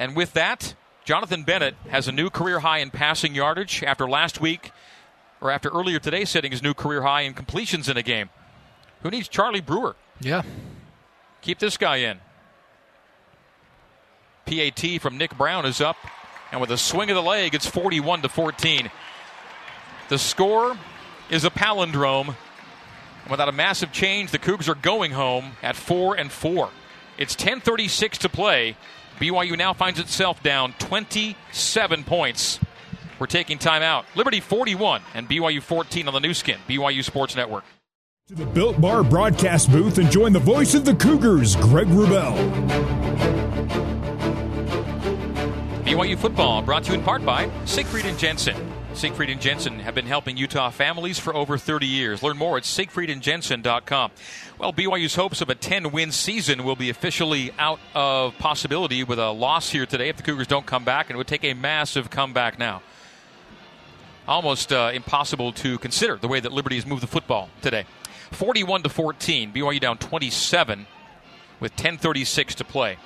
And 0.00 0.16
with 0.16 0.32
that, 0.32 0.74
Jonathan 1.04 1.44
Bennett 1.44 1.74
has 1.90 2.08
a 2.08 2.12
new 2.12 2.30
career 2.30 2.60
high 2.60 2.78
in 2.78 2.90
passing 2.90 3.34
yardage 3.34 3.84
after 3.84 4.08
last 4.08 4.40
week, 4.40 4.72
or 5.42 5.50
after 5.50 5.68
earlier 5.68 5.98
today, 5.98 6.24
setting 6.24 6.50
his 6.50 6.62
new 6.62 6.72
career 6.72 7.02
high 7.02 7.20
in 7.20 7.34
completions 7.34 7.86
in 7.86 7.98
a 7.98 8.02
game. 8.02 8.30
Who 9.02 9.10
needs 9.10 9.28
Charlie 9.28 9.60
Brewer? 9.60 9.96
Yeah. 10.18 10.42
Keep 11.42 11.58
this 11.58 11.76
guy 11.76 11.96
in. 11.96 12.18
PAT 14.46 15.02
from 15.02 15.18
Nick 15.18 15.36
Brown 15.36 15.66
is 15.66 15.82
up, 15.82 15.96
and 16.50 16.62
with 16.62 16.70
a 16.70 16.78
swing 16.78 17.10
of 17.10 17.14
the 17.14 17.22
leg, 17.22 17.54
it's 17.54 17.66
41 17.66 18.22
to 18.22 18.30
14. 18.30 18.90
The 20.08 20.18
score 20.18 20.78
is 21.28 21.44
a 21.44 21.50
palindrome. 21.50 22.36
Without 23.28 23.50
a 23.50 23.52
massive 23.52 23.92
change, 23.92 24.30
the 24.30 24.38
Cougs 24.38 24.66
are 24.66 24.74
going 24.74 25.12
home 25.12 25.52
at 25.62 25.76
four 25.76 26.14
and 26.16 26.32
four. 26.32 26.70
It's 27.18 27.36
10:36 27.36 28.16
to 28.18 28.30
play. 28.30 28.76
BYU 29.20 29.58
now 29.58 29.74
finds 29.74 30.00
itself 30.00 30.42
down 30.42 30.72
27 30.78 32.04
points. 32.04 32.58
We're 33.18 33.26
taking 33.26 33.58
time 33.58 33.82
out. 33.82 34.06
Liberty 34.16 34.40
41 34.40 35.02
and 35.12 35.28
BYU 35.28 35.60
14 35.60 36.08
on 36.08 36.14
the 36.14 36.20
Nu 36.20 36.32
Skin, 36.32 36.58
BYU 36.66 37.04
Sports 37.04 37.36
Network. 37.36 37.64
To 38.28 38.34
the 38.34 38.46
Built 38.46 38.80
Bar 38.80 39.04
broadcast 39.04 39.70
booth 39.70 39.98
and 39.98 40.10
join 40.10 40.32
the 40.32 40.38
voice 40.38 40.74
of 40.74 40.86
the 40.86 40.94
Cougars, 40.94 41.54
Greg 41.56 41.88
Wrubell. 41.88 42.34
BYU 45.84 46.16
football 46.16 46.62
brought 46.62 46.84
to 46.84 46.92
you 46.92 46.98
in 46.98 47.04
part 47.04 47.22
by 47.22 47.50
Siegfried 47.66 48.06
and 48.06 48.18
Jensen. 48.18 48.56
Siegfried 48.94 49.30
and 49.30 49.40
Jensen 49.40 49.78
have 49.78 49.94
been 49.94 50.06
helping 50.06 50.36
Utah 50.36 50.68
families 50.68 51.18
for 51.18 51.34
over 51.34 51.56
30 51.56 51.86
years. 51.86 52.22
Learn 52.22 52.36
more 52.36 52.58
at 52.58 52.64
siegfriedandjensen.com. 52.64 54.10
Well, 54.58 54.72
BYU's 54.72 55.14
hopes 55.14 55.40
of 55.40 55.48
a 55.48 55.54
10 55.54 55.90
win 55.92 56.12
season 56.12 56.64
will 56.64 56.76
be 56.76 56.90
officially 56.90 57.50
out 57.58 57.80
of 57.94 58.36
possibility 58.38 59.02
with 59.02 59.18
a 59.18 59.30
loss 59.30 59.70
here 59.70 59.86
today 59.86 60.10
if 60.10 60.16
the 60.16 60.22
Cougars 60.22 60.48
don't 60.48 60.66
come 60.66 60.84
back, 60.84 61.08
and 61.08 61.14
it 61.14 61.18
would 61.18 61.28
take 61.28 61.44
a 61.44 61.54
massive 61.54 62.10
comeback 62.10 62.58
now. 62.58 62.82
Almost 64.28 64.72
uh, 64.72 64.90
impossible 64.92 65.52
to 65.54 65.78
consider 65.78 66.16
the 66.16 66.28
way 66.28 66.40
that 66.40 66.52
Liberty 66.52 66.76
has 66.76 66.84
moved 66.84 67.02
the 67.02 67.06
football 67.06 67.48
today. 67.62 67.86
41 68.32 68.82
to 68.82 68.88
14, 68.88 69.52
BYU 69.52 69.80
down 69.80 69.96
27 69.98 70.86
with 71.58 71.74
10:36 71.76 72.54
to 72.56 72.64
play. 72.64 72.98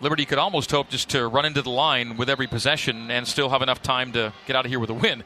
Liberty 0.00 0.24
could 0.24 0.38
almost 0.38 0.70
hope 0.70 0.88
just 0.88 1.10
to 1.10 1.28
run 1.28 1.44
into 1.44 1.60
the 1.60 1.70
line 1.70 2.16
with 2.16 2.30
every 2.30 2.46
possession 2.46 3.10
and 3.10 3.28
still 3.28 3.50
have 3.50 3.60
enough 3.60 3.82
time 3.82 4.12
to 4.12 4.32
get 4.46 4.56
out 4.56 4.64
of 4.64 4.70
here 4.70 4.80
with 4.80 4.90
a 4.90 4.94
win. 4.94 5.22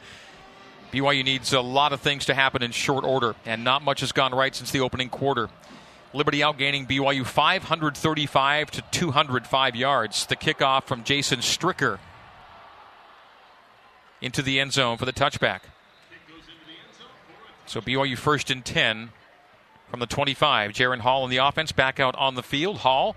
BYU 0.93 1.25
needs 1.25 1.53
a 1.53 1.61
lot 1.61 1.93
of 1.93 2.01
things 2.01 2.27
to 2.27 2.35
happen 2.35 2.63
in 2.63 2.71
short 2.73 3.05
order, 3.05 3.35
and 3.45 3.63
not 3.65 3.83
much 3.83 4.01
has 4.01 4.13
gone 4.13 4.33
right 4.33 4.55
since 4.55 4.71
the 4.71 4.81
opening 4.81 5.09
quarter. 5.09 5.49
Liberty 6.13 6.41
outgaining 6.41 6.89
BYU 6.89 7.25
535 7.25 8.71
to 8.73 8.83
205 8.93 9.77
yards. 9.77 10.27
The 10.27 10.37
kickoff 10.37 10.85
from 10.85 11.03
Jason 11.03 11.41
Stricker 11.41 11.99
into 14.21 14.43
the 14.43 14.61
end 14.61 14.73
zone 14.73 14.97
for 14.97 15.05
the 15.05 15.13
touchback. 15.13 15.61
So 17.67 17.81
BYU 17.81 18.17
first 18.17 18.51
and 18.51 18.65
10 18.65 19.11
from 19.89 20.01
the 20.01 20.07
25. 20.07 20.73
Jaren 20.73 21.01
Hall 21.01 21.25
in 21.25 21.31
the 21.31 21.39
offense 21.39 21.73
back 21.73 21.99
out 21.99 22.15
on 22.17 22.35
the 22.35 22.43
field. 22.43 22.79
Hall 22.79 23.17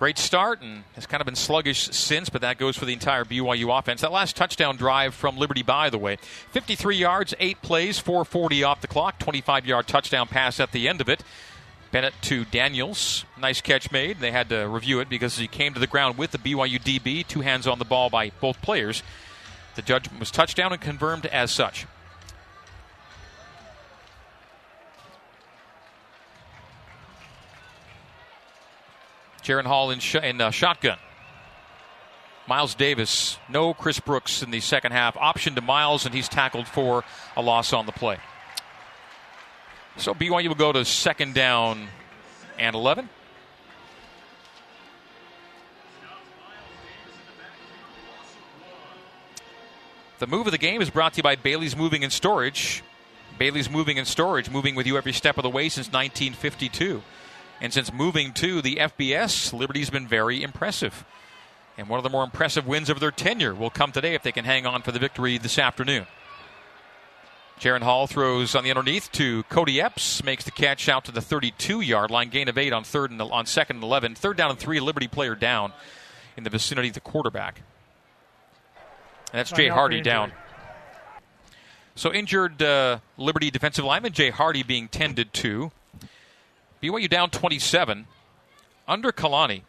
Great 0.00 0.16
start 0.16 0.62
and 0.62 0.84
has 0.94 1.04
kind 1.04 1.20
of 1.20 1.26
been 1.26 1.34
sluggish 1.34 1.90
since, 1.90 2.30
but 2.30 2.40
that 2.40 2.56
goes 2.56 2.74
for 2.74 2.86
the 2.86 2.92
entire 2.94 3.22
BYU 3.22 3.78
offense. 3.78 4.00
That 4.00 4.10
last 4.10 4.34
touchdown 4.34 4.78
drive 4.78 5.14
from 5.14 5.36
Liberty, 5.36 5.62
by 5.62 5.90
the 5.90 5.98
way, 5.98 6.16
53 6.52 6.96
yards, 6.96 7.34
eight 7.38 7.60
plays, 7.60 7.98
440 7.98 8.64
off 8.64 8.80
the 8.80 8.86
clock, 8.86 9.18
25 9.18 9.66
yard 9.66 9.86
touchdown 9.86 10.26
pass 10.26 10.58
at 10.58 10.72
the 10.72 10.88
end 10.88 11.02
of 11.02 11.10
it. 11.10 11.22
Bennett 11.92 12.14
to 12.22 12.46
Daniels. 12.46 13.26
Nice 13.38 13.60
catch 13.60 13.92
made. 13.92 14.20
They 14.20 14.30
had 14.30 14.48
to 14.48 14.66
review 14.66 15.00
it 15.00 15.10
because 15.10 15.36
he 15.36 15.46
came 15.46 15.74
to 15.74 15.80
the 15.80 15.86
ground 15.86 16.16
with 16.16 16.30
the 16.30 16.38
BYU 16.38 16.80
DB, 16.80 17.26
two 17.26 17.42
hands 17.42 17.66
on 17.66 17.78
the 17.78 17.84
ball 17.84 18.08
by 18.08 18.30
both 18.40 18.62
players. 18.62 19.02
The 19.74 19.82
judgment 19.82 20.18
was 20.18 20.30
touchdown 20.30 20.72
and 20.72 20.80
confirmed 20.80 21.26
as 21.26 21.50
such. 21.50 21.86
Jaren 29.40 29.64
Hall 29.66 29.90
in, 29.90 29.98
sh- 29.98 30.16
in 30.16 30.40
uh, 30.40 30.50
shotgun. 30.50 30.98
Miles 32.46 32.74
Davis, 32.74 33.38
no 33.48 33.74
Chris 33.74 34.00
Brooks 34.00 34.42
in 34.42 34.50
the 34.50 34.60
second 34.60 34.92
half. 34.92 35.16
Option 35.16 35.54
to 35.54 35.60
Miles, 35.60 36.04
and 36.04 36.14
he's 36.14 36.28
tackled 36.28 36.66
for 36.66 37.04
a 37.36 37.42
loss 37.42 37.72
on 37.72 37.86
the 37.86 37.92
play. 37.92 38.18
So 39.96 40.14
BYU 40.14 40.48
will 40.48 40.54
go 40.54 40.72
to 40.72 40.84
second 40.84 41.34
down 41.34 41.88
and 42.58 42.74
11. 42.74 43.08
The 50.18 50.26
move 50.26 50.46
of 50.46 50.52
the 50.52 50.58
game 50.58 50.82
is 50.82 50.90
brought 50.90 51.14
to 51.14 51.16
you 51.18 51.22
by 51.22 51.36
Bailey's 51.36 51.74
Moving 51.74 52.04
and 52.04 52.12
Storage. 52.12 52.82
Bailey's 53.38 53.70
Moving 53.70 53.98
and 53.98 54.06
Storage, 54.06 54.50
moving 54.50 54.74
with 54.74 54.86
you 54.86 54.98
every 54.98 55.14
step 55.14 55.38
of 55.38 55.44
the 55.44 55.50
way 55.50 55.70
since 55.70 55.86
1952. 55.86 57.02
And 57.60 57.72
since 57.72 57.92
moving 57.92 58.32
to 58.34 58.62
the 58.62 58.76
FBS, 58.76 59.52
Liberty's 59.52 59.90
been 59.90 60.08
very 60.08 60.42
impressive. 60.42 61.04
And 61.76 61.88
one 61.88 61.98
of 61.98 62.04
the 62.04 62.10
more 62.10 62.24
impressive 62.24 62.66
wins 62.66 62.88
of 62.88 63.00
their 63.00 63.10
tenure 63.10 63.54
will 63.54 63.70
come 63.70 63.92
today 63.92 64.14
if 64.14 64.22
they 64.22 64.32
can 64.32 64.44
hang 64.44 64.66
on 64.66 64.82
for 64.82 64.92
the 64.92 64.98
victory 64.98 65.38
this 65.38 65.58
afternoon. 65.58 66.06
Jaren 67.60 67.82
Hall 67.82 68.06
throws 68.06 68.54
on 68.54 68.64
the 68.64 68.70
underneath 68.70 69.12
to 69.12 69.42
Cody 69.44 69.82
Epps, 69.82 70.24
makes 70.24 70.44
the 70.44 70.50
catch 70.50 70.88
out 70.88 71.04
to 71.04 71.12
the 71.12 71.20
32 71.20 71.82
yard 71.82 72.10
line, 72.10 72.30
gain 72.30 72.48
of 72.48 72.56
eight 72.56 72.72
on 72.72 72.84
third 72.84 73.10
and 73.10 73.20
on 73.20 73.44
second 73.44 73.76
and 73.76 73.84
11. 73.84 74.14
Third 74.14 74.38
down 74.38 74.50
and 74.50 74.58
three, 74.58 74.80
Liberty 74.80 75.08
player 75.08 75.34
down 75.34 75.74
in 76.38 76.44
the 76.44 76.50
vicinity 76.50 76.88
of 76.88 76.94
the 76.94 77.00
quarterback. 77.00 77.60
And 79.32 79.38
that's 79.38 79.52
Jay 79.52 79.68
Hardy 79.68 80.00
down. 80.00 80.32
So 81.94 82.12
injured 82.14 82.62
uh, 82.62 83.00
Liberty 83.18 83.50
defensive 83.50 83.84
lineman 83.84 84.12
Jay 84.12 84.30
Hardy 84.30 84.62
being 84.62 84.88
tended 84.88 85.34
to. 85.34 85.70
BYU 86.82 87.08
down 87.08 87.30
27. 87.30 88.06
Under 88.88 89.12
Kalani, 89.12 89.62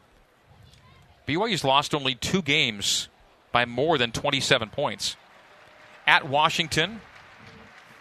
BYU's 1.27 1.63
lost 1.63 1.93
only 1.93 2.15
two 2.15 2.41
games 2.41 3.07
by 3.51 3.65
more 3.65 3.97
than 3.97 4.11
27 4.11 4.69
points. 4.69 5.15
At 6.07 6.27
Washington, 6.27 7.01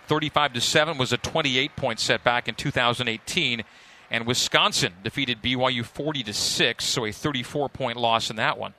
35 0.07 0.55
to 0.55 0.61
7 0.61 0.99
was 0.99 1.12
a 1.12 1.19
28 1.19 1.76
point 1.76 2.00
setback 2.00 2.49
in 2.49 2.55
2018 2.55 3.64
and 4.11 4.26
Wisconsin 4.26 4.95
defeated 5.05 5.40
BYU 5.40 5.85
40 5.85 6.25
to 6.25 6.33
6, 6.33 6.85
so 6.85 7.07
a 7.07 7.12
34 7.12 7.69
point 7.69 7.97
loss 7.97 8.29
in 8.29 8.37
that 8.37 8.59
one. 8.59 8.75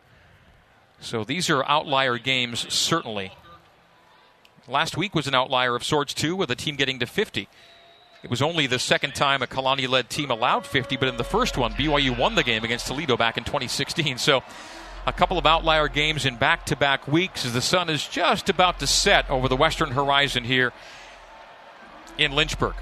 So 0.99 1.23
these 1.23 1.49
are 1.49 1.63
outlier 1.65 2.17
games 2.17 2.71
certainly. 2.71 3.31
Last 4.67 4.97
week 4.97 5.15
was 5.15 5.27
an 5.27 5.33
outlier 5.33 5.75
of 5.75 5.83
sorts 5.83 6.13
too 6.13 6.35
with 6.35 6.51
a 6.51 6.55
team 6.55 6.75
getting 6.75 6.99
to 6.99 7.05
50. 7.05 7.47
It 8.23 8.29
was 8.29 8.41
only 8.41 8.67
the 8.67 8.77
second 8.77 9.15
time 9.15 9.41
a 9.41 9.47
Kalani 9.47 9.89
led 9.89 10.09
team 10.09 10.29
allowed 10.29 10.67
50, 10.67 10.95
but 10.97 11.09
in 11.09 11.17
the 11.17 11.23
first 11.23 11.57
one, 11.57 11.73
BYU 11.73 12.15
won 12.15 12.35
the 12.35 12.43
game 12.43 12.63
against 12.63 12.85
Toledo 12.85 13.17
back 13.17 13.37
in 13.37 13.43
2016. 13.43 14.19
So 14.19 14.43
a 15.07 15.13
couple 15.13 15.39
of 15.39 15.47
outlier 15.47 15.87
games 15.87 16.25
in 16.25 16.37
back 16.37 16.67
to 16.67 16.75
back 16.75 17.07
weeks 17.07 17.45
as 17.45 17.53
the 17.53 17.61
sun 17.61 17.89
is 17.89 18.07
just 18.07 18.47
about 18.47 18.79
to 18.79 18.87
set 18.87 19.27
over 19.29 19.47
the 19.47 19.55
western 19.55 19.91
horizon 19.91 20.43
here 20.43 20.71
in 22.19 22.33
Lynchburg. 22.33 22.75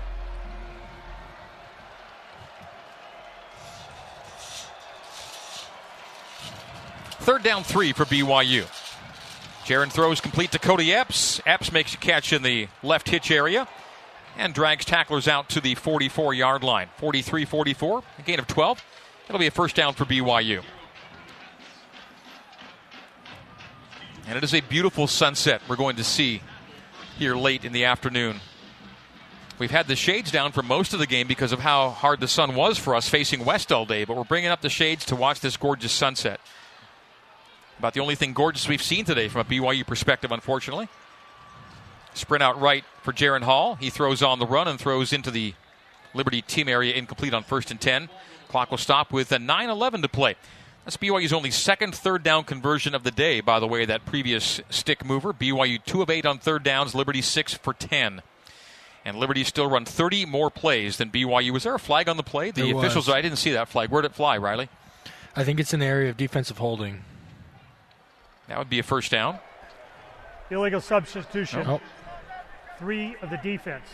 Third 7.21 7.43
down 7.43 7.63
three 7.63 7.93
for 7.93 8.03
BYU. 8.03 8.67
Jaren 9.63 9.91
throws 9.91 10.19
complete 10.19 10.51
to 10.51 10.59
Cody 10.59 10.93
Epps. 10.93 11.39
Epps 11.45 11.71
makes 11.71 11.93
a 11.93 11.97
catch 11.97 12.33
in 12.33 12.41
the 12.41 12.67
left 12.81 13.07
hitch 13.07 13.31
area 13.31 13.67
and 14.39 14.53
drags 14.53 14.85
tacklers 14.85 15.27
out 15.27 15.49
to 15.49 15.61
the 15.61 15.75
44 15.75 16.33
yard 16.33 16.63
line. 16.63 16.87
43 16.97 17.45
44, 17.45 18.03
a 18.17 18.21
gain 18.23 18.39
of 18.39 18.47
12. 18.47 18.83
It'll 19.27 19.37
be 19.37 19.47
a 19.47 19.51
first 19.51 19.75
down 19.75 19.93
for 19.93 20.05
BYU. 20.05 20.63
And 24.27 24.37
it 24.37 24.43
is 24.43 24.53
a 24.53 24.61
beautiful 24.61 25.07
sunset 25.07 25.61
we're 25.67 25.75
going 25.75 25.97
to 25.97 26.03
see 26.03 26.41
here 27.17 27.35
late 27.35 27.65
in 27.65 27.73
the 27.73 27.85
afternoon. 27.85 28.39
We've 29.59 29.71
had 29.71 29.87
the 29.87 29.95
shades 29.95 30.31
down 30.31 30.53
for 30.53 30.63
most 30.63 30.93
of 30.93 30.99
the 30.99 31.07
game 31.07 31.27
because 31.27 31.51
of 31.51 31.59
how 31.59 31.89
hard 31.89 32.21
the 32.21 32.27
sun 32.27 32.55
was 32.55 32.77
for 32.77 32.95
us 32.95 33.09
facing 33.09 33.43
west 33.43 33.73
all 33.73 33.85
day, 33.85 34.05
but 34.05 34.15
we're 34.15 34.23
bringing 34.23 34.49
up 34.49 34.61
the 34.61 34.69
shades 34.69 35.03
to 35.05 35.17
watch 35.17 35.41
this 35.41 35.57
gorgeous 35.57 35.91
sunset. 35.91 36.39
About 37.77 37.93
the 37.93 37.99
only 37.99 38.15
thing 38.15 38.31
gorgeous 38.33 38.69
we've 38.69 38.81
seen 38.81 39.03
today 39.03 39.27
from 39.27 39.41
a 39.41 39.45
BYU 39.45 39.85
perspective, 39.85 40.31
unfortunately. 40.31 40.87
Sprint 42.13 42.43
out 42.43 42.59
right 42.59 42.83
for 43.03 43.13
Jaren 43.13 43.43
Hall. 43.43 43.75
He 43.75 43.89
throws 43.89 44.21
on 44.21 44.39
the 44.39 44.45
run 44.45 44.67
and 44.67 44.79
throws 44.79 45.13
into 45.13 45.31
the 45.31 45.53
Liberty 46.13 46.41
team 46.41 46.67
area 46.67 46.93
incomplete 46.95 47.33
on 47.33 47.43
first 47.43 47.71
and 47.71 47.79
10. 47.79 48.09
Clock 48.49 48.71
will 48.71 48.77
stop 48.79 49.11
with 49.13 49.31
a 49.31 49.39
9 49.39 49.69
11 49.69 50.01
to 50.01 50.09
play. 50.09 50.35
That's 50.85 50.97
BYU's 50.97 51.33
only 51.33 51.51
second 51.51 51.93
third 51.93 52.23
down 52.23 52.45
conversion 52.45 52.95
of 52.95 53.03
the 53.03 53.11
day, 53.11 53.41
by 53.41 53.59
the 53.59 53.67
way, 53.67 53.85
that 53.85 54.05
previous 54.05 54.59
stick 54.69 55.05
mover. 55.05 55.33
BYU 55.33 55.83
2 55.85 56.01
of 56.01 56.09
8 56.09 56.25
on 56.25 56.39
third 56.39 56.63
downs, 56.63 56.95
Liberty 56.95 57.21
6 57.21 57.53
for 57.55 57.73
10. 57.73 58.23
And 59.05 59.17
Liberty 59.17 59.43
still 59.43 59.69
run 59.69 59.85
30 59.85 60.25
more 60.25 60.49
plays 60.49 60.97
than 60.97 61.09
BYU. 61.11 61.51
Was 61.51 61.63
there 61.63 61.75
a 61.75 61.79
flag 61.79 62.09
on 62.09 62.17
the 62.17 62.23
play? 62.23 62.49
The 62.51 62.63
There 62.63 62.75
was. 62.75 62.83
officials, 62.85 63.07
I 63.09 63.21
didn't 63.21 63.37
see 63.37 63.51
that 63.51 63.67
flag. 63.69 63.91
Where 63.91 64.01
did 64.01 64.11
it 64.11 64.15
fly, 64.15 64.37
Riley? 64.37 64.67
I 65.35 65.43
think 65.43 65.59
it's 65.59 65.73
an 65.73 65.81
area 65.83 66.09
of 66.09 66.17
defensive 66.17 66.57
holding. 66.57 67.03
That 68.47 68.57
would 68.57 68.69
be 68.69 68.79
a 68.79 68.83
first 68.83 69.11
down. 69.11 69.37
Illegal 70.49 70.81
substitution. 70.81 71.65
Oh, 71.67 71.81
Three 72.79 73.15
of 73.21 73.29
the 73.29 73.37
defense. 73.37 73.85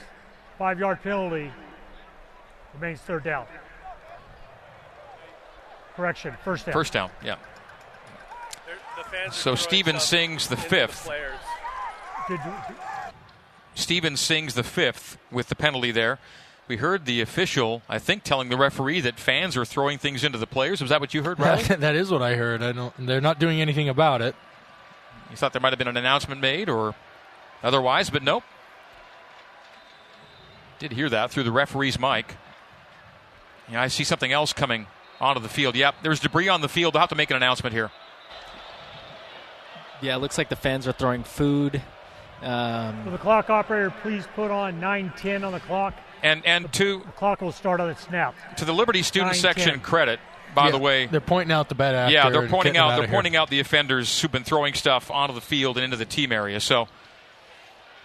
Five 0.58 0.80
yard 0.80 1.02
penalty. 1.02 1.52
Remains 2.76 3.00
third 3.02 3.24
down. 3.24 3.46
Correction. 5.96 6.36
First 6.44 6.66
down. 6.66 6.74
First 6.74 6.94
down, 6.94 7.10
yeah. 7.24 7.36
So 9.32 9.56
Steven 9.56 10.00
sings 10.00 10.48
the 10.48 10.58
fifth. 10.58 11.10
Did, 12.28 12.40
Stevens 13.76 14.20
sings 14.22 14.54
the 14.54 14.64
fifth 14.64 15.18
with 15.32 15.50
the 15.50 15.56
penalty 15.56 15.92
there. 15.92 16.20
We 16.68 16.78
heard 16.78 17.06
the 17.06 17.22
official, 17.22 17.84
I 17.88 18.00
think, 18.00 18.24
telling 18.24 18.50
the 18.50 18.58
referee 18.58 19.02
that 19.02 19.20
fans 19.20 19.56
are 19.56 19.66
throwing 19.66 20.00
things 20.00 20.24
into 20.24 20.38
the 20.38 20.48
players. 20.48 20.82
Was 20.82 20.90
that 20.90 21.00
what 21.00 21.14
you 21.14 21.22
heard, 21.24 21.40
Riley? 21.40 21.64
that 21.76 21.96
is 21.96 22.10
what 22.10 22.22
I 22.22 22.36
heard. 22.36 22.64
I 22.64 22.72
don't. 22.72 22.94
They're 22.98 23.22
not 23.22 23.40
doing 23.40 23.62
anything 23.62 23.90
about 23.90 24.22
it. 24.22 24.36
You 25.30 25.38
thought 25.38 25.54
there 25.54 25.62
might 25.62 25.72
have 25.72 25.80
been 25.80 25.88
an 25.88 25.98
announcement 25.98 26.42
made 26.42 26.70
or 26.70 26.96
otherwise, 27.64 28.10
but 28.10 28.24
nope. 28.24 28.44
Did 30.80 30.92
hear 30.92 31.10
that 31.10 31.32
through 31.32 31.44
the 31.44 31.52
referee's 31.52 32.00
mic. 32.00 32.36
Yeah, 33.72 33.82
I 33.82 33.88
see 33.88 34.04
something 34.04 34.32
else 34.32 34.54
coming 34.54 34.88
onto 35.20 35.42
the 35.42 35.50
field. 35.50 35.76
Yep, 35.76 35.96
there's 36.04 36.20
debris 36.20 36.50
on 36.50 36.62
the 36.62 36.70
field. 36.70 36.94
They'll 36.94 37.02
have 37.02 37.10
to 37.10 37.16
make 37.16 37.32
an 37.32 37.38
announcement 37.38 37.74
here. 37.74 37.92
Yeah, 40.02 40.16
it 40.16 40.20
looks 40.20 40.38
like 40.38 40.50
the 40.50 40.56
fans 40.56 40.88
are 40.88 40.92
throwing 40.92 41.24
food. 41.24 41.82
Um, 42.42 43.06
Will 43.06 43.14
the 43.14 43.18
clock 43.18 43.50
operator 43.50 43.94
please 44.02 44.28
put 44.36 44.52
on 44.52 44.80
9:10 44.80 45.46
on 45.46 45.54
the 45.54 45.60
clock? 45.62 45.94
And 46.22 46.46
and 46.46 46.72
to 46.74 47.00
the 47.06 47.12
clock 47.14 47.42
will 47.42 47.52
start 47.52 47.80
on 47.80 47.90
its 47.90 48.02
snap. 48.02 48.36
To 48.58 48.66
the 48.66 48.74
Liberty 48.74 49.02
student 49.04 49.34
9, 49.34 49.40
section 49.40 49.80
credit, 49.80 50.20
by 50.54 50.66
yeah, 50.66 50.72
the 50.72 50.78
way, 50.78 51.06
they're 51.08 51.22
pointing 51.22 51.54
out 51.54 51.70
the 51.70 51.76
bad 51.76 51.96
actor. 51.96 52.14
Yeah, 52.14 52.30
they're 52.30 52.48
pointing 52.48 52.78
out 52.78 53.00
they're 53.00 53.08
pointing 53.08 53.34
here. 53.34 53.42
out 53.42 53.50
the 53.50 53.62
offenders 53.62 54.22
who've 54.22 54.32
been 54.32 54.44
throwing 54.44 54.74
stuff 54.74 55.10
onto 55.10 55.34
the 55.34 55.42
field 55.42 55.78
and 55.78 55.86
into 55.86 55.98
the 55.98 56.06
team 56.06 56.32
area. 56.32 56.60
So 56.60 56.88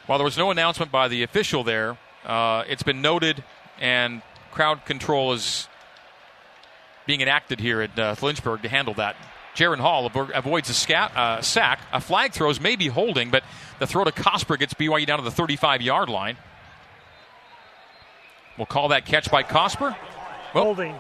while 0.07 0.19
there 0.19 0.25
was 0.25 0.39
no 0.39 0.51
announcement 0.51 0.93
by 0.93 1.09
the 1.09 1.23
official 1.23 1.65
there, 1.65 1.99
uh, 2.25 2.65
it's 2.69 2.83
been 2.83 3.03
noted, 3.03 3.43
and 3.81 4.23
crowd 4.51 4.85
control 4.85 5.33
is 5.33 5.69
being 7.07 7.21
enacted 7.21 7.61
here 7.61 7.81
at 7.81 7.99
uh, 7.99 8.15
Lynchburg 8.21 8.63
to 8.63 8.69
handle 8.69 8.95
that. 8.95 9.17
Jaren 9.55 9.79
Hall 9.79 10.11
avoids 10.35 10.71
a 10.71 10.75
scat, 10.75 11.17
uh, 11.17 11.43
sack. 11.43 11.81
A 11.93 12.01
flag 12.01 12.33
throws, 12.33 12.61
maybe 12.61 12.87
holding, 12.87 13.31
but 13.31 13.43
the 13.79 13.87
throw 13.87 14.05
to 14.05 14.13
Cosper 14.13 14.59
gets 14.59 14.75
BYU 14.75 15.07
down 15.07 15.19
to 15.19 15.25
the 15.25 15.31
35 15.31 15.83
yard 15.83 16.09
line. 16.09 16.37
We'll 18.57 18.67
call 18.67 18.89
that 18.89 19.07
catch 19.07 19.31
by 19.31 19.43
Cosper. 19.43 19.97
Well, 20.55 20.65
holding. 20.65 20.95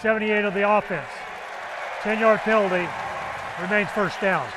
78 0.00 0.44
of 0.44 0.54
the 0.54 0.68
offense. 0.68 1.08
10 2.02 2.18
yard 2.18 2.40
penalty. 2.40 2.88
Remains 3.60 3.90
first 3.90 4.20
down. 4.20 4.48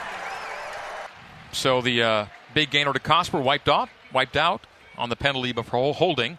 So 1.52 1.82
the 1.82 2.02
uh, 2.02 2.26
big 2.54 2.72
gainer 2.72 2.94
to 2.94 3.00
Cosper 3.00 3.42
wiped 3.42 3.70
off, 3.70 3.90
wiped 4.12 4.38
out 4.38 4.66
on 4.98 5.10
the 5.10 5.16
penalty 5.16 5.52
before 5.52 5.94
holding. 5.94 6.38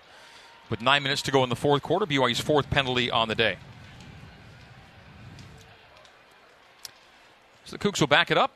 With 0.71 0.83
nine 0.83 1.03
minutes 1.03 1.23
to 1.23 1.31
go 1.31 1.43
in 1.45 1.49
the 1.49 1.57
fourth 1.57 1.83
quarter, 1.83 2.05
BYU's 2.05 2.41
fourth 2.41 2.69
penalty 2.69 3.11
on 3.11 3.29
the 3.29 3.35
day. 3.35 3.57
So 7.65 7.77
the 7.77 7.79
Cougs 7.79 8.01
will 8.01 8.07
back 8.07 8.31
it 8.31 8.39
up. 8.39 8.53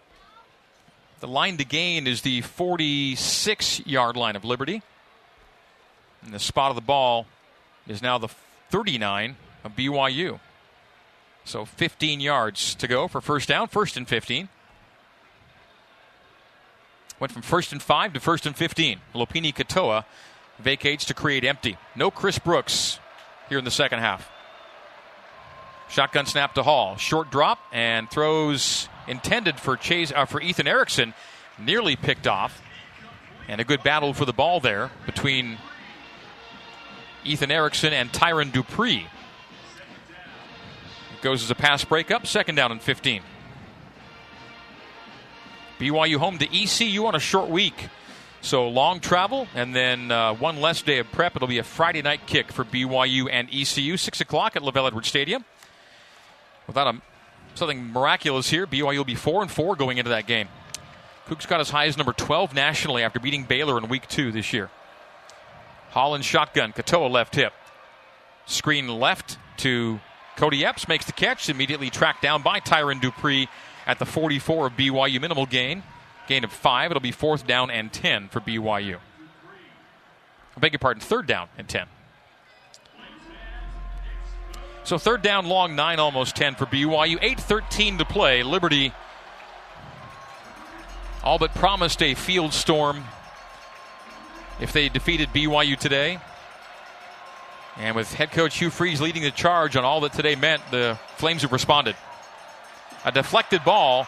The 1.21 1.29
line 1.29 1.57
to 1.59 1.65
gain 1.65 2.07
is 2.07 2.23
the 2.23 2.41
46 2.41 3.87
yard 3.87 4.17
line 4.17 4.37
of 4.37 4.45
Liberty. 4.45 4.83
And 6.23 6.33
the 6.33 6.39
spot 6.39 6.71
of 6.71 6.77
the 6.77 6.83
ball 6.83 7.27
is 7.87 8.03
now 8.03 8.19
the 8.19 8.29
39 8.71 9.37
of 9.65 9.77
BYU. 9.77 10.41
So 11.45 11.65
15 11.65 12.21
yards 12.21 12.75
to 12.77 12.87
go 12.87 13.09
for 13.09 13.21
first 13.21 13.49
down, 13.49 13.69
first 13.69 13.97
and 13.97 14.09
15. 14.09 14.49
Went 17.23 17.31
from 17.31 17.43
first 17.43 17.71
and 17.71 17.81
five 17.81 18.15
to 18.15 18.19
first 18.19 18.47
and 18.47 18.57
15. 18.57 18.99
Lopini 19.15 19.55
Katoa 19.55 20.07
vacates 20.59 21.05
to 21.05 21.15
create 21.15 21.45
empty. 21.45 21.77
No 21.95 22.11
Chris 22.11 22.37
Brooks 22.37 22.99
here 23.49 23.59
in 23.59 23.65
the 23.65 23.71
second 23.71 24.01
half. 24.01 24.29
Shotgun 25.89 26.27
snap 26.27 26.55
to 26.55 26.65
Hall. 26.65 26.97
Short 26.97 27.31
drop 27.31 27.61
and 27.71 28.11
throws 28.11 28.89
intended 29.07 29.61
for 29.61 29.77
Chase 29.77 30.11
uh, 30.11 30.25
for 30.25 30.41
Ethan 30.41 30.67
Erickson, 30.67 31.15
nearly 31.61 31.95
picked 31.95 32.27
off. 32.27 32.61
And 33.47 33.61
a 33.61 33.65
good 33.65 33.85
battle 33.85 34.15
for 34.15 34.25
the 34.25 34.33
ball 34.33 34.59
there 34.59 34.91
between 35.07 35.59
Ethan 37.23 37.53
Erickson 37.53 37.93
and 37.93 38.11
Tyron 38.11 38.51
Dupree. 38.51 39.07
It 41.15 41.23
goes 41.23 41.45
as 41.45 41.53
a 41.53 41.55
pass 41.55 41.85
breakup, 41.85 42.27
second 42.27 42.57
down 42.57 42.73
and 42.73 42.83
15. 42.83 43.23
BYU 45.83 46.19
home 46.19 46.39
to 46.39 46.47
ECU 46.57 47.07
on 47.07 47.17
a 47.17 47.19
short 47.19 47.51
week. 47.51 47.89
So 48.41 48.69
long 48.69 49.01
travel 49.01 49.49
and 49.53 49.75
then 49.75 50.13
uh, 50.13 50.33
one 50.33 50.61
less 50.61 50.81
day 50.81 51.01
of 51.01 51.11
prep. 51.11 51.35
It'll 51.35 51.49
be 51.49 51.59
a 51.59 51.65
Friday 51.65 52.03
night 52.03 52.25
kick 52.25 52.53
for 52.53 52.65
BYU 52.65 53.27
and 53.29 53.49
ECU, 53.53 53.97
6 53.97 54.21
o'clock 54.21 54.55
at 54.55 54.63
LaVell 54.63 54.87
Edwards 54.87 55.09
Stadium. 55.09 55.45
Without 56.69 56.95
a 56.95 57.03
something 57.57 57.93
miraculous 57.93 58.49
here. 58.49 58.65
BYU 58.65 58.99
will 58.99 59.05
be 59.05 59.17
4 59.17 59.43
and 59.43 59.51
4 59.51 59.75
going 59.75 59.99
into 59.99 60.11
that 60.11 60.29
game. 60.29 60.47
Cougs 61.27 61.49
got 61.49 61.61
as 61.61 61.71
high 61.71 61.87
as 61.87 61.97
number 61.97 62.13
12 62.13 62.55
nationally 62.55 63.03
after 63.03 63.19
beating 63.19 63.43
Baylor 63.43 63.77
in 63.77 63.89
week 63.89 64.07
two 64.07 64.31
this 64.31 64.53
year. 64.53 64.71
Holland 65.91 66.25
shotgun, 66.25 66.73
Katoa 66.73 67.11
left 67.11 67.35
hip. 67.35 67.53
Screen 68.47 68.87
left 68.87 69.37
to 69.59 70.01
Cody 70.37 70.65
Epps, 70.65 70.89
makes 70.89 71.05
the 71.05 71.13
catch, 71.13 71.49
immediately 71.49 71.91
tracked 71.91 72.23
down 72.23 72.43
by 72.43 72.61
Tyron 72.61 73.01
Dupree 73.01 73.49
at 73.87 73.99
the 73.99 74.07
44 74.07 74.69
of 74.69 74.73
BYU. 74.75 75.21
Minimal 75.21 75.47
gain, 75.47 75.83
gain 76.27 76.45
of 76.45 76.53
five. 76.53 76.91
It'll 76.91 77.01
be 77.01 77.13
fourth 77.13 77.47
down 77.47 77.71
and 77.71 77.93
10 77.93 78.29
for 78.29 78.41
BYU. 78.41 78.99
I 80.57 80.61
beg 80.61 80.73
your 80.73 80.79
pardon, 80.79 81.01
third 81.01 81.27
down 81.27 81.49
and 81.57 81.69
10. 81.69 81.87
So 84.85 84.99
third 84.99 85.23
down, 85.23 85.47
long 85.47 85.77
nine, 85.77 86.01
almost 86.01 86.35
10 86.35 86.57
for 86.57 86.67
BYU. 86.67 87.21
8.13 87.21 87.99
to 87.99 88.05
play. 88.05 88.43
Liberty 88.43 88.93
all 91.23 91.39
but 91.39 91.55
promised 91.55 92.03
a 92.03 92.15
field 92.15 92.53
storm 92.53 93.05
if 94.61 94.73
they 94.73 94.89
defeated 94.89 95.29
BYU 95.29 95.79
today. 95.79 96.19
And 97.79 97.97
with 97.97 98.13
head 98.13 98.33
coach 98.33 98.59
Hugh 98.59 98.71
Freeze 98.71 99.01
leading 99.01 99.23
the 99.23 99.31
charge 99.31 99.77
on 99.77 99.85
all 99.85 100.01
that 100.01 100.13
today 100.13 100.35
meant, 100.35 100.63
the 100.71 100.99
Flames 101.17 101.43
have 101.43 101.53
responded. 101.53 101.97
A 103.05 103.13
deflected 103.13 103.65
ball 103.65 104.07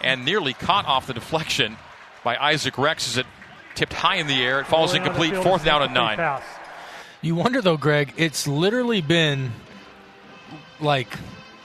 and 0.00 0.24
nearly 0.24 0.52
caught 0.52 0.86
off 0.86 1.06
the 1.06 1.14
deflection 1.14 1.76
by 2.24 2.36
Isaac 2.36 2.76
Rex 2.76 3.08
as 3.08 3.18
it 3.18 3.26
tipped 3.74 3.92
high 3.92 4.16
in 4.16 4.26
the 4.26 4.42
air. 4.42 4.60
It 4.60 4.66
falls 4.66 4.94
incomplete. 4.94 5.36
Fourth 5.36 5.64
down 5.64 5.82
and 5.82 5.94
nine. 5.94 6.40
You 7.22 7.34
wonder, 7.34 7.62
though, 7.62 7.76
Greg, 7.76 8.12
it's 8.16 8.46
literally 8.46 9.00
been 9.00 9.52
like 10.80 11.16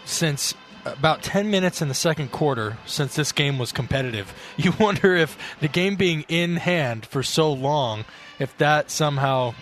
since 0.06 0.54
about 0.86 1.22
10 1.22 1.52
minutes 1.52 1.82
in 1.82 1.88
the 1.88 1.94
second 1.94 2.32
quarter 2.32 2.78
since 2.86 3.16
this 3.16 3.32
game 3.32 3.58
was 3.60 3.72
competitive. 3.72 4.34
You 4.58 4.74
wonder 4.80 5.16
if 5.16 5.38
the 5.60 5.68
game 5.68 5.96
being 5.96 6.24
in 6.28 6.58
hand 6.58 7.06
for 7.06 7.24
so 7.24 7.52
long, 7.52 8.06
if 8.38 8.56
that 8.58 8.92
somehow, 8.92 9.56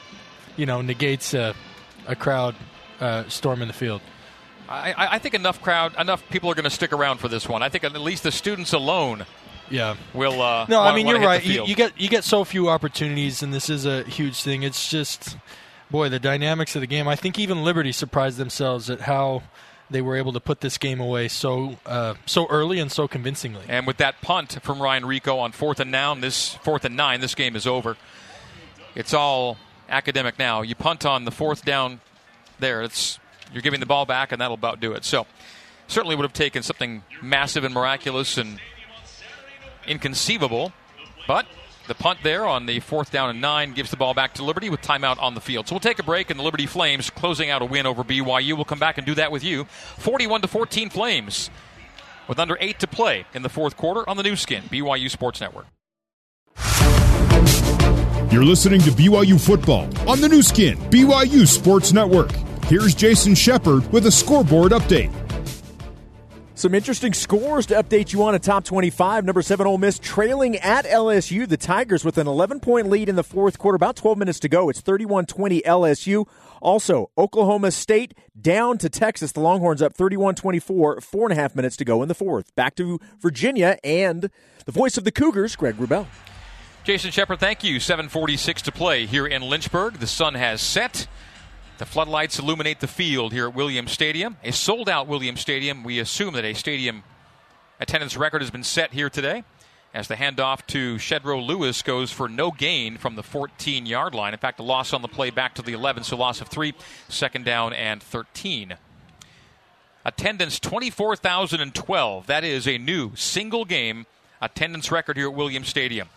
you 0.57 0.65
know, 0.65 0.81
negates 0.81 1.33
a, 1.33 1.55
a 2.09 2.15
crowd 2.15 2.55
uh, 2.99 3.23
storm 3.29 3.61
in 3.61 3.69
the 3.69 3.73
field. 3.73 4.01
I, 4.67 4.93
I, 5.13 5.19
think 5.19 5.33
enough 5.33 5.61
crowd, 5.63 5.99
enough 5.99 6.27
people 6.29 6.51
are 6.51 6.53
going 6.53 6.65
to 6.65 6.69
stick 6.69 6.93
around 6.93 7.17
for 7.17 7.27
this 7.27 7.49
one. 7.49 7.63
I 7.63 7.69
think 7.69 7.83
at 7.83 7.93
least 7.99 8.21
the 8.21 8.31
students 8.31 8.73
alone. 8.73 9.25
Yeah, 9.71 9.95
will. 10.13 10.41
Uh, 10.41 10.65
no, 10.67 10.81
I 10.81 10.95
mean 10.95 11.07
you're 11.07 11.19
right. 11.19 11.43
You, 11.43 11.65
you 11.65 11.75
get 11.75 11.99
you 11.99 12.09
get 12.09 12.23
so 12.23 12.43
few 12.43 12.69
opportunities, 12.69 13.43
and 13.43 13.53
this 13.53 13.69
is 13.69 13.85
a 13.85 14.03
huge 14.03 14.41
thing. 14.41 14.63
It's 14.63 14.89
just 14.89 15.37
boy, 15.91 16.09
the 16.09 16.19
dynamics 16.19 16.75
of 16.75 16.81
the 16.81 16.87
game. 16.87 17.07
I 17.07 17.15
think 17.15 17.39
even 17.39 17.63
Liberty 17.63 17.91
surprised 17.91 18.37
themselves 18.37 18.89
at 18.89 19.01
how 19.01 19.43
they 19.89 20.01
were 20.01 20.15
able 20.15 20.33
to 20.33 20.39
put 20.39 20.61
this 20.61 20.77
game 20.77 20.99
away 20.99 21.27
so 21.27 21.77
uh, 21.85 22.15
so 22.25 22.47
early 22.47 22.79
and 22.79 22.91
so 22.91 23.07
convincingly. 23.07 23.63
And 23.67 23.85
with 23.87 23.97
that 23.97 24.21
punt 24.21 24.59
from 24.61 24.81
Ryan 24.81 25.03
Rehkow 25.03 25.39
on 25.39 25.51
fourth 25.51 25.79
and 25.79 25.91
nine, 25.91 26.21
this 26.21 26.55
fourth 26.55 26.85
and 26.85 26.95
nine, 26.95 27.21
this 27.21 27.35
game 27.35 27.55
is 27.55 27.67
over. 27.67 27.97
It's 28.95 29.13
all 29.13 29.57
academic 29.89 30.39
now. 30.39 30.61
You 30.61 30.75
punt 30.75 31.05
on 31.05 31.25
the 31.25 31.31
fourth 31.31 31.65
down 31.65 31.99
there. 32.59 32.81
It's 32.81 33.19
you're 33.51 33.61
giving 33.61 33.79
the 33.79 33.85
ball 33.85 34.05
back, 34.05 34.31
and 34.31 34.39
that'll 34.41 34.55
about 34.55 34.79
do 34.79 34.93
it. 34.93 35.03
So 35.03 35.25
certainly 35.87 36.15
would 36.15 36.23
have 36.23 36.33
taken 36.33 36.63
something 36.63 37.03
massive 37.21 37.63
and 37.63 37.73
miraculous 37.73 38.37
and 38.37 38.59
inconceivable, 39.87 40.71
but 41.27 41.45
the 41.87 41.95
punt 41.95 42.19
there 42.21 42.45
on 42.45 42.67
the 42.67 42.79
fourth 42.79 43.11
down 43.11 43.31
and 43.31 43.41
nine 43.41 43.73
gives 43.73 43.89
the 43.89 43.97
ball 43.97 44.13
back 44.13 44.35
to 44.35 44.43
Liberty 44.43 44.69
with 44.69 44.81
timeout 44.81 45.19
on 45.19 45.33
the 45.33 45.41
field. 45.41 45.67
So 45.67 45.73
we'll 45.73 45.79
take 45.79 45.97
a 45.99 46.03
break, 46.03 46.29
and 46.29 46.39
the 46.39 46.43
Liberty 46.43 46.67
Flames 46.67 47.09
closing 47.09 47.49
out 47.49 47.63
a 47.63 47.65
win 47.65 47.87
over 47.87 48.03
BYU. 48.03 48.53
We'll 48.53 48.65
come 48.65 48.79
back 48.79 48.97
and 48.97 49.07
do 49.07 49.15
that 49.15 49.31
with 49.31 49.43
you. 49.43 49.65
41 49.97 50.41
to 50.41 50.47
14 50.47 50.91
Flames 50.91 51.49
with 52.27 52.37
under 52.37 52.57
eight 52.61 52.79
to 52.79 52.87
play 52.87 53.25
in 53.33 53.41
the 53.41 53.49
fourth 53.49 53.75
quarter 53.75 54.07
on 54.07 54.15
the 54.15 54.23
Nu 54.23 54.35
Skin, 54.35 54.63
BYU 54.65 55.09
Sports 55.09 55.41
Network. 55.41 55.65
You're 58.31 58.45
listening 58.45 58.79
to 58.81 58.91
BYU 58.91 59.43
football 59.43 59.85
on 60.07 60.21
the 60.21 60.29
Nu 60.29 60.43
Skin, 60.43 60.77
BYU 60.91 61.47
Sports 61.47 61.93
Network. 61.93 62.31
Here's 62.65 62.93
Jason 62.93 63.33
Shepard 63.33 63.91
with 63.91 64.05
a 64.05 64.11
scoreboard 64.11 64.71
update. 64.71 65.11
Some 66.53 66.75
interesting 66.75 67.13
scores 67.13 67.65
to 67.67 67.73
update 67.73 68.13
you 68.13 68.21
on 68.21 68.35
a 68.35 68.39
top 68.39 68.65
25. 68.65 69.25
Number 69.25 69.41
7 69.41 69.65
Ole 69.65 69.79
Miss 69.79 69.97
trailing 69.97 70.57
at 70.57 70.85
LSU. 70.85 71.49
The 71.49 71.57
Tigers 71.57 72.05
with 72.05 72.19
an 72.19 72.27
11 72.27 72.59
point 72.59 72.87
lead 72.87 73.09
in 73.09 73.15
the 73.15 73.23
fourth 73.23 73.57
quarter. 73.57 73.75
About 73.75 73.95
12 73.95 74.19
minutes 74.19 74.39
to 74.41 74.49
go. 74.49 74.69
It's 74.69 74.81
31 74.81 75.25
20 75.25 75.61
LSU. 75.61 76.27
Also, 76.61 77.09
Oklahoma 77.17 77.71
State 77.71 78.13
down 78.39 78.77
to 78.77 78.89
Texas. 78.89 79.31
The 79.31 79.39
Longhorns 79.39 79.81
up 79.81 79.95
31 79.95 80.35
24. 80.35 81.01
Four 81.01 81.25
and 81.25 81.31
a 81.31 81.41
half 81.41 81.55
minutes 81.55 81.75
to 81.77 81.85
go 81.85 82.03
in 82.03 82.07
the 82.07 82.13
fourth. 82.13 82.53
Back 82.53 82.75
to 82.75 82.99
Virginia 83.19 83.79
and 83.83 84.29
the 84.65 84.71
voice 84.71 84.99
of 84.99 85.03
the 85.03 85.11
Cougars, 85.11 85.55
Greg 85.55 85.77
Wrubell. 85.77 86.05
Jason 86.89 87.11
Shepard, 87.11 87.39
thank 87.39 87.63
you. 87.63 87.79
746 87.79 88.63
to 88.63 88.71
play 88.71 89.05
here 89.05 89.27
in 89.27 89.43
Lynchburg. 89.43 89.99
The 89.99 90.07
sun 90.07 90.33
has 90.33 90.59
set. 90.59 91.05
The 91.77 91.85
floodlights 91.85 92.39
illuminate 92.39 92.79
the 92.79 92.87
field 92.87 93.31
here 93.31 93.47
at 93.47 93.53
Williams 93.53 93.91
Stadium. 93.91 94.37
A 94.43 94.51
sold 94.51 94.89
out 94.89 95.05
Williams 95.05 95.39
Stadium. 95.39 95.83
We 95.83 95.99
assume 95.99 96.33
that 96.33 96.43
a 96.43 96.55
stadium 96.55 97.03
attendance 97.79 98.17
record 98.17 98.41
has 98.41 98.49
been 98.49 98.63
set 98.63 98.91
here 98.91 99.07
today 99.07 99.43
as 99.93 100.07
the 100.07 100.15
handoff 100.15 100.65
to 100.65 100.95
Shedro 100.95 101.45
Louis 101.45 101.79
goes 101.83 102.11
for 102.11 102.27
no 102.27 102.49
gain 102.49 102.97
from 102.97 103.15
the 103.15 103.21
14 103.21 103.85
yard 103.85 104.15
line. 104.15 104.33
In 104.33 104.39
fact, 104.39 104.59
a 104.59 104.63
loss 104.63 104.91
on 104.91 105.03
the 105.03 105.07
play 105.07 105.29
back 105.29 105.53
to 105.53 105.61
the 105.61 105.73
11, 105.73 106.05
so 106.05 106.17
loss 106.17 106.41
of 106.41 106.47
three, 106.47 106.73
second 107.07 107.45
down 107.45 107.71
and 107.71 108.01
13. 108.01 108.73
Attendance 110.05 110.59
24,012. 110.59 112.25
That 112.25 112.43
is 112.43 112.67
a 112.67 112.79
new 112.79 113.11
single 113.15 113.63
game 113.63 114.07
attendance 114.41 114.91
record 114.91 115.17
here 115.17 115.27
at 115.27 115.35
Williams 115.35 115.67
Stadium. 115.67 116.09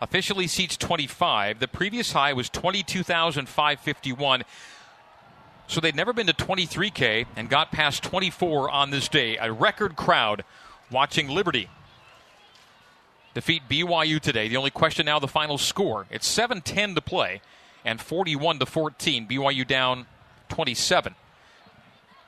Officially 0.00 0.46
seats 0.46 0.76
25. 0.76 1.58
The 1.58 1.68
previous 1.68 2.12
high 2.12 2.32
was 2.32 2.48
22,551. 2.48 4.44
So 5.66 5.80
they'd 5.80 5.94
never 5.94 6.12
been 6.12 6.26
to 6.26 6.32
23K 6.32 7.26
and 7.36 7.48
got 7.48 7.70
past 7.70 8.02
24 8.02 8.70
on 8.70 8.90
this 8.90 9.08
day. 9.08 9.36
A 9.36 9.52
record 9.52 9.96
crowd 9.96 10.44
watching 10.90 11.28
Liberty 11.28 11.68
defeat 13.34 13.62
BYU 13.68 14.18
today. 14.20 14.48
The 14.48 14.56
only 14.56 14.70
question 14.70 15.06
now 15.06 15.18
the 15.18 15.28
final 15.28 15.58
score. 15.58 16.06
It's 16.10 16.28
7-10 16.28 16.94
to 16.96 17.00
play 17.00 17.40
and 17.84 18.00
41 18.00 18.58
to 18.58 18.66
14. 18.66 19.28
BYU 19.28 19.66
down 19.66 20.06
27. 20.48 21.14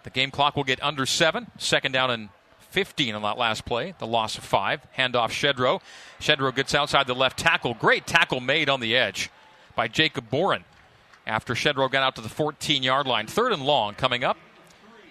The 0.05 0.11
game 0.11 0.31
clock 0.31 0.57
will 0.57 0.65
get 0.65 0.83
under 0.83 1.07
7. 1.07 1.47
Second 1.59 1.93
down 1.93 2.11
and 2.11 2.29
15 2.73 3.15
on 3.15 3.23
that 3.23 3.39
last 3.39 3.65
play. 3.65 3.95
The 3.99 4.07
loss 4.07 4.39
of 4.39 4.45
5. 4.45 4.87
Handoff 4.97 5.31
Shedro. 5.31 5.81
Shedro 6.21 6.55
gets 6.55 6.75
outside 6.75 7.07
the 7.07 7.15
left 7.15 7.39
tackle. 7.39 7.75
Great 7.75 8.07
tackle 8.07 8.41
made 8.41 8.69
on 8.69 8.81
the 8.81 8.97
edge 8.97 9.31
by 9.77 9.89
Jacob 9.89 10.31
Boren 10.31 10.65
after 11.27 11.55
Shedro 11.55 11.91
got 11.91 12.03
out 12.03 12.17
to 12.17 12.23
the 12.23 12.29
14 12.29 12.83
yard 12.83 13.07
line. 13.07 13.27
Third 13.27 13.53
and 13.53 13.65
long 13.65 13.95
coming 13.95 14.25
up. 14.25 14.39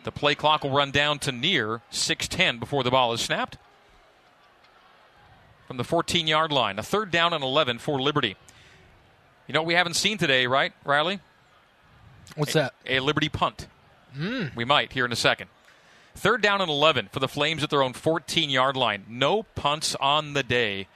The 0.03 0.11
play 0.11 0.33
clock 0.33 0.63
will 0.63 0.71
run 0.71 0.91
down 0.91 1.19
to 1.19 1.31
near 1.31 1.81
6:10 1.91 2.59
before 2.59 2.83
the 2.83 2.91
ball 2.91 3.13
is 3.13 3.21
snapped. 3.21 3.57
From 5.67 5.77
the 5.77 5.83
14 5.83 6.27
yard 6.27 6.51
line, 6.51 6.79
a 6.79 6.83
third 6.83 7.11
down 7.11 7.33
and 7.33 7.43
11 7.43 7.79
for 7.79 8.01
Liberty. 8.01 8.35
You 9.47 9.53
know 9.53 9.61
what 9.61 9.67
we 9.67 9.75
haven't 9.75 9.93
seen 9.93 10.17
today, 10.17 10.47
right, 10.47 10.73
Riley? 10.83 11.19
What's 12.35 12.55
a, 12.55 12.59
that? 12.59 12.73
A 12.85 12.99
Liberty 12.99 13.29
punt. 13.29 13.67
Mm. 14.17 14.55
We 14.55 14.65
might 14.65 14.91
here 14.91 15.05
in 15.05 15.11
a 15.11 15.15
second. 15.15 15.49
Third 16.15 16.41
down 16.41 16.61
and 16.61 16.69
11 16.69 17.09
for 17.11 17.19
the 17.19 17.27
Flames 17.27 17.63
at 17.63 17.69
their 17.69 17.81
own 17.81 17.93
14 17.93 18.49
yard 18.49 18.75
line. 18.75 19.05
No 19.07 19.43
punts 19.43 19.95
on 19.95 20.33
the 20.33 20.43
day 20.43 20.87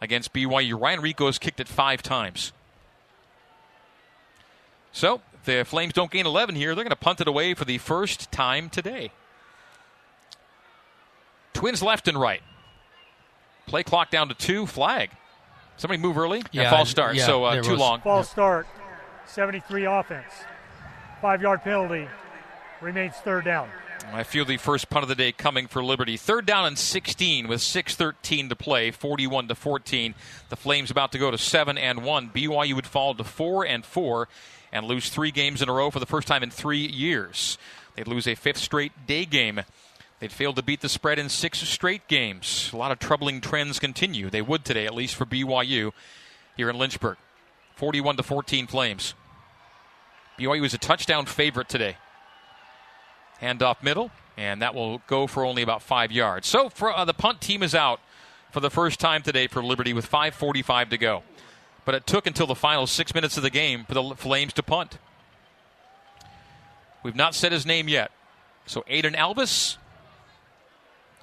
against 0.00 0.32
BYU. 0.32 0.80
Ryan 0.80 1.00
Rehkow 1.00 1.26
has 1.26 1.38
kicked 1.38 1.60
it 1.60 1.68
five 1.68 2.02
times. 2.02 2.52
So, 4.92 5.20
the 5.44 5.64
Flames 5.64 5.92
don't 5.92 6.10
gain 6.10 6.26
11 6.26 6.54
here. 6.56 6.74
They're 6.74 6.84
going 6.84 6.90
to 6.90 6.96
punt 6.96 7.20
it 7.20 7.28
away 7.28 7.54
for 7.54 7.64
the 7.64 7.78
first 7.78 8.30
time 8.32 8.68
today. 8.68 9.12
Twins 11.54 11.82
left 11.82 12.08
and 12.08 12.18
right. 12.18 12.42
Play 13.66 13.82
clock 13.82 14.10
down 14.10 14.28
to 14.28 14.34
two. 14.34 14.66
Flag. 14.66 15.10
Somebody 15.76 16.00
move 16.02 16.18
early. 16.18 16.42
Yeah, 16.52 16.70
false 16.70 16.90
start. 16.90 17.14
yeah, 17.14 17.24
so 17.24 17.44
uh, 17.44 17.62
too 17.62 17.70
was- 17.70 17.80
long. 17.80 18.00
False 18.00 18.28
start. 18.30 18.66
73 19.26 19.84
offense. 19.84 20.32
Five 21.22 21.40
yard 21.40 21.62
penalty. 21.62 22.08
Remains 22.80 23.14
third 23.16 23.44
down. 23.44 23.68
I 24.06 24.24
feel 24.24 24.44
the 24.44 24.56
first 24.56 24.90
punt 24.90 25.02
of 25.02 25.08
the 25.08 25.14
day 25.14 25.30
coming 25.30 25.68
for 25.68 25.84
Liberty. 25.84 26.16
Third 26.16 26.44
down 26.44 26.66
and 26.66 26.78
16 26.78 27.46
with 27.46 27.60
6:13 27.60 28.48
to 28.48 28.56
play, 28.56 28.90
41 28.90 29.48
to 29.48 29.54
14. 29.54 30.14
The 30.48 30.56
Flames 30.56 30.90
about 30.90 31.12
to 31.12 31.18
go 31.18 31.30
to 31.30 31.38
7 31.38 31.78
and 31.78 32.02
1. 32.02 32.30
BYU 32.30 32.74
would 32.74 32.86
fall 32.86 33.14
to 33.14 33.24
4 33.24 33.64
and 33.64 33.84
4 33.84 34.28
and 34.72 34.86
lose 34.86 35.10
3 35.10 35.30
games 35.30 35.62
in 35.62 35.68
a 35.68 35.72
row 35.72 35.90
for 35.90 36.00
the 36.00 36.06
first 36.06 36.26
time 36.26 36.42
in 36.42 36.50
3 36.50 36.78
years. 36.78 37.56
They'd 37.94 38.08
lose 38.08 38.26
a 38.26 38.34
fifth 38.34 38.58
straight 38.58 39.06
day 39.06 39.24
game. 39.24 39.62
They'd 40.18 40.32
failed 40.32 40.56
to 40.56 40.62
beat 40.62 40.80
the 40.80 40.88
spread 40.88 41.18
in 41.18 41.28
6 41.28 41.58
straight 41.60 42.08
games. 42.08 42.70
A 42.72 42.76
lot 42.76 42.92
of 42.92 42.98
troubling 42.98 43.40
trends 43.40 43.78
continue. 43.78 44.28
They 44.28 44.42
would 44.42 44.64
today 44.64 44.86
at 44.86 44.94
least 44.94 45.14
for 45.14 45.24
BYU 45.24 45.92
here 46.56 46.68
in 46.68 46.78
Lynchburg. 46.78 47.16
41 47.76 48.16
to 48.16 48.22
14 48.22 48.66
Flames. 48.66 49.14
BYU 50.38 50.64
is 50.64 50.74
a 50.74 50.78
touchdown 50.78 51.26
favorite 51.26 51.68
today. 51.68 51.96
Handoff 53.40 53.82
middle, 53.82 54.10
and 54.36 54.62
that 54.62 54.74
will 54.74 55.02
go 55.06 55.26
for 55.26 55.44
only 55.44 55.62
about 55.62 55.82
five 55.82 56.12
yards. 56.12 56.46
So 56.46 56.68
for, 56.68 56.96
uh, 56.96 57.04
the 57.04 57.14
punt 57.14 57.40
team 57.40 57.62
is 57.62 57.74
out 57.74 58.00
for 58.50 58.60
the 58.60 58.70
first 58.70 59.00
time 59.00 59.22
today 59.22 59.46
for 59.46 59.62
Liberty 59.62 59.92
with 59.92 60.06
5:45 60.06 60.90
to 60.90 60.98
go. 60.98 61.22
But 61.84 61.94
it 61.94 62.06
took 62.06 62.26
until 62.26 62.46
the 62.46 62.54
final 62.54 62.86
six 62.86 63.14
minutes 63.14 63.36
of 63.36 63.42
the 63.42 63.50
game 63.50 63.84
for 63.84 63.94
the 63.94 64.14
Flames 64.16 64.52
to 64.54 64.62
punt. 64.62 64.98
We've 67.02 67.16
not 67.16 67.34
said 67.34 67.52
his 67.52 67.64
name 67.64 67.88
yet. 67.88 68.10
So 68.66 68.82
Aiden 68.82 69.16
Alvis, 69.16 69.78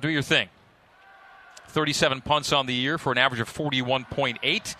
do 0.01 0.10
your 0.10 0.23
thing. 0.23 0.49
37 1.69 2.21
punts 2.21 2.51
on 2.51 2.65
the 2.65 2.73
year 2.73 2.97
for 2.97 3.12
an 3.12 3.17
average 3.17 3.41
of 3.41 3.49
41.8. 3.53 4.75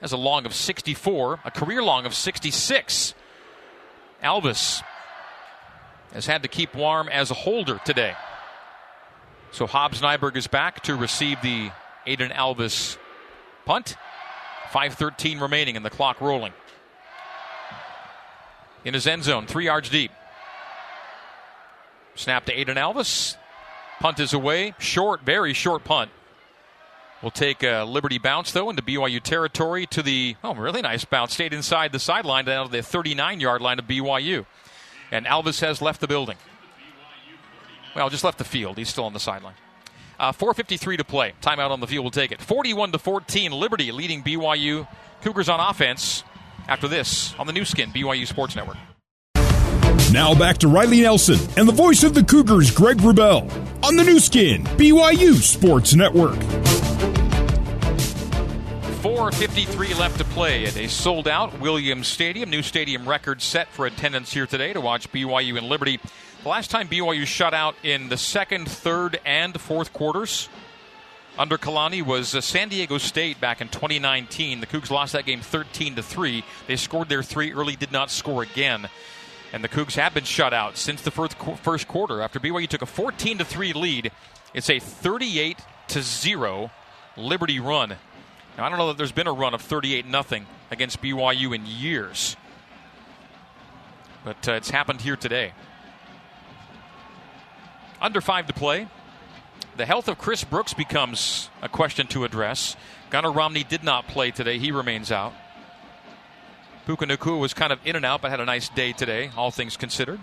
Has 0.00 0.12
a 0.12 0.16
long 0.16 0.46
of 0.46 0.54
64, 0.54 1.40
a 1.44 1.50
career 1.50 1.82
long 1.82 2.06
of 2.06 2.14
66. 2.14 3.14
Alvis 4.22 4.82
has 6.12 6.26
had 6.26 6.42
to 6.42 6.48
keep 6.48 6.74
warm 6.74 7.08
as 7.08 7.30
a 7.30 7.34
holder 7.34 7.80
today. 7.84 8.14
So 9.52 9.66
Hobbs 9.66 10.00
Nyberg 10.00 10.36
is 10.36 10.46
back 10.46 10.82
to 10.84 10.94
receive 10.94 11.40
the 11.42 11.70
Aiden 12.06 12.32
Alvis 12.32 12.96
punt. 13.64 13.96
5.13 14.70 15.40
remaining 15.40 15.76
and 15.76 15.84
the 15.84 15.90
clock 15.90 16.20
rolling. 16.20 16.52
In 18.84 18.94
his 18.94 19.06
end 19.06 19.24
zone, 19.24 19.46
three 19.46 19.64
yards 19.64 19.88
deep. 19.88 20.12
Snap 22.14 22.44
to 22.46 22.54
Aiden 22.54 22.76
Alvis. 22.76 23.36
Punt 23.98 24.20
is 24.20 24.32
away. 24.32 24.74
Short, 24.78 25.22
very 25.22 25.52
short 25.52 25.84
punt. 25.84 26.10
We'll 27.20 27.30
take 27.30 27.62
a 27.62 27.84
Liberty 27.84 28.18
bounce, 28.18 28.52
though, 28.52 28.70
into 28.70 28.82
BYU 28.82 29.22
territory 29.22 29.86
to 29.86 30.02
the, 30.02 30.36
oh, 30.42 30.54
really 30.54 30.80
nice 30.80 31.04
bounce. 31.04 31.34
Stayed 31.34 31.52
inside 31.52 31.92
the 31.92 31.98
sideline 31.98 32.46
down 32.46 32.66
to 32.66 32.72
the 32.72 32.82
39 32.82 33.40
yard 33.40 33.60
line 33.60 33.78
of 33.78 33.86
BYU. 33.86 34.46
And 35.10 35.26
Alvis 35.26 35.60
has 35.60 35.82
left 35.82 36.00
the 36.00 36.08
building. 36.08 36.36
Well, 37.94 38.08
just 38.10 38.24
left 38.24 38.38
the 38.38 38.44
field. 38.44 38.78
He's 38.78 38.88
still 38.88 39.04
on 39.04 39.12
the 39.12 39.20
sideline. 39.20 39.54
Uh, 40.18 40.32
4.53 40.32 40.98
to 40.98 41.04
play. 41.04 41.32
Timeout 41.40 41.70
on 41.70 41.80
the 41.80 41.86
field 41.86 42.04
We'll 42.04 42.10
take 42.10 42.30
it. 42.30 42.40
41 42.40 42.92
to 42.92 42.98
14. 42.98 43.52
Liberty 43.52 43.90
leading 43.90 44.22
BYU. 44.22 44.86
Cougars 45.22 45.48
on 45.48 45.60
offense 45.60 46.24
after 46.68 46.88
this 46.88 47.34
on 47.38 47.46
the 47.46 47.52
Nu 47.52 47.64
Skin, 47.64 47.90
BYU 47.90 48.26
Sports 48.26 48.54
Network. 48.54 48.76
Now 50.12 50.34
back 50.34 50.58
to 50.58 50.68
Riley 50.68 51.02
Nelson 51.02 51.38
and 51.56 51.68
the 51.68 51.72
voice 51.72 52.02
of 52.04 52.14
the 52.14 52.24
Cougars, 52.24 52.70
Greg 52.70 52.98
Wrubell, 52.98 53.42
on 53.84 53.96
the 53.96 54.04
Nu 54.04 54.18
Skin, 54.18 54.64
BYU 54.64 55.34
Sports 55.34 55.94
Network. 55.94 56.38
4.53 59.00 59.98
left 59.98 60.18
to 60.18 60.24
play 60.24 60.66
at 60.66 60.76
a 60.76 60.86
sold 60.86 61.26
out 61.26 61.58
Williams 61.58 62.06
Stadium. 62.06 62.50
New 62.50 62.60
stadium 62.60 63.08
record 63.08 63.40
set 63.40 63.68
for 63.68 63.86
attendance 63.86 64.30
here 64.30 64.46
today 64.46 64.74
to 64.74 64.80
watch 64.82 65.10
BYU 65.10 65.56
and 65.56 65.70
Liberty. 65.70 65.98
The 66.42 66.48
last 66.50 66.70
time 66.70 66.86
BYU 66.86 67.24
shut 67.24 67.54
out 67.54 67.76
in 67.82 68.10
the 68.10 68.18
second, 68.18 68.68
third, 68.68 69.18
and 69.24 69.58
fourth 69.58 69.94
quarters 69.94 70.50
under 71.38 71.56
Kalani 71.56 72.04
was 72.04 72.34
uh, 72.34 72.42
San 72.42 72.68
Diego 72.68 72.98
State 72.98 73.40
back 73.40 73.62
in 73.62 73.68
2019. 73.68 74.60
The 74.60 74.66
Cougs 74.66 74.90
lost 74.90 75.14
that 75.14 75.24
game 75.24 75.40
13 75.40 75.96
to 75.96 76.02
3. 76.02 76.44
They 76.66 76.76
scored 76.76 77.08
their 77.08 77.22
three 77.22 77.54
early, 77.54 77.76
did 77.76 77.92
not 77.92 78.10
score 78.10 78.42
again. 78.42 78.86
And 79.54 79.64
the 79.64 79.68
Cougs 79.70 79.94
have 79.94 80.12
been 80.12 80.24
shut 80.24 80.52
out 80.52 80.76
since 80.76 81.00
the 81.00 81.10
first, 81.10 81.38
first 81.62 81.88
quarter. 81.88 82.20
After 82.20 82.38
BYU 82.38 82.68
took 82.68 82.82
a 82.82 82.86
14 82.86 83.38
to 83.38 83.46
3 83.46 83.72
lead, 83.72 84.12
it's 84.52 84.68
a 84.68 84.78
38 84.78 85.56
to 85.88 86.02
0 86.02 86.70
Liberty 87.16 87.60
run. 87.60 87.96
Now, 88.56 88.66
I 88.66 88.68
don't 88.68 88.78
know 88.78 88.88
that 88.88 88.96
there's 88.96 89.12
been 89.12 89.26
a 89.26 89.32
run 89.32 89.54
of 89.54 89.62
38 89.62 90.06
nothing 90.06 90.46
against 90.70 91.00
BYU 91.00 91.54
in 91.54 91.66
years. 91.66 92.36
But 94.24 94.48
uh, 94.48 94.52
it's 94.52 94.70
happened 94.70 95.00
here 95.00 95.16
today. 95.16 95.52
Under 98.00 98.20
five 98.20 98.46
to 98.46 98.52
play. 98.52 98.88
The 99.76 99.86
health 99.86 100.08
of 100.08 100.18
Chris 100.18 100.44
Brooks 100.44 100.74
becomes 100.74 101.48
a 101.62 101.68
question 101.68 102.06
to 102.08 102.24
address. 102.24 102.76
Gunnar 103.08 103.32
Romney 103.32 103.64
did 103.64 103.82
not 103.82 104.08
play 104.08 104.30
today. 104.30 104.58
He 104.58 104.72
remains 104.72 105.10
out. 105.10 105.32
Puka 106.86 107.06
Nacua 107.06 107.38
was 107.38 107.54
kind 107.54 107.72
of 107.72 107.78
in 107.84 107.96
and 107.96 108.04
out, 108.04 108.20
but 108.20 108.30
had 108.30 108.40
a 108.40 108.44
nice 108.44 108.68
day 108.68 108.92
today, 108.92 109.30
all 109.36 109.50
things 109.50 109.76
considered. 109.76 110.20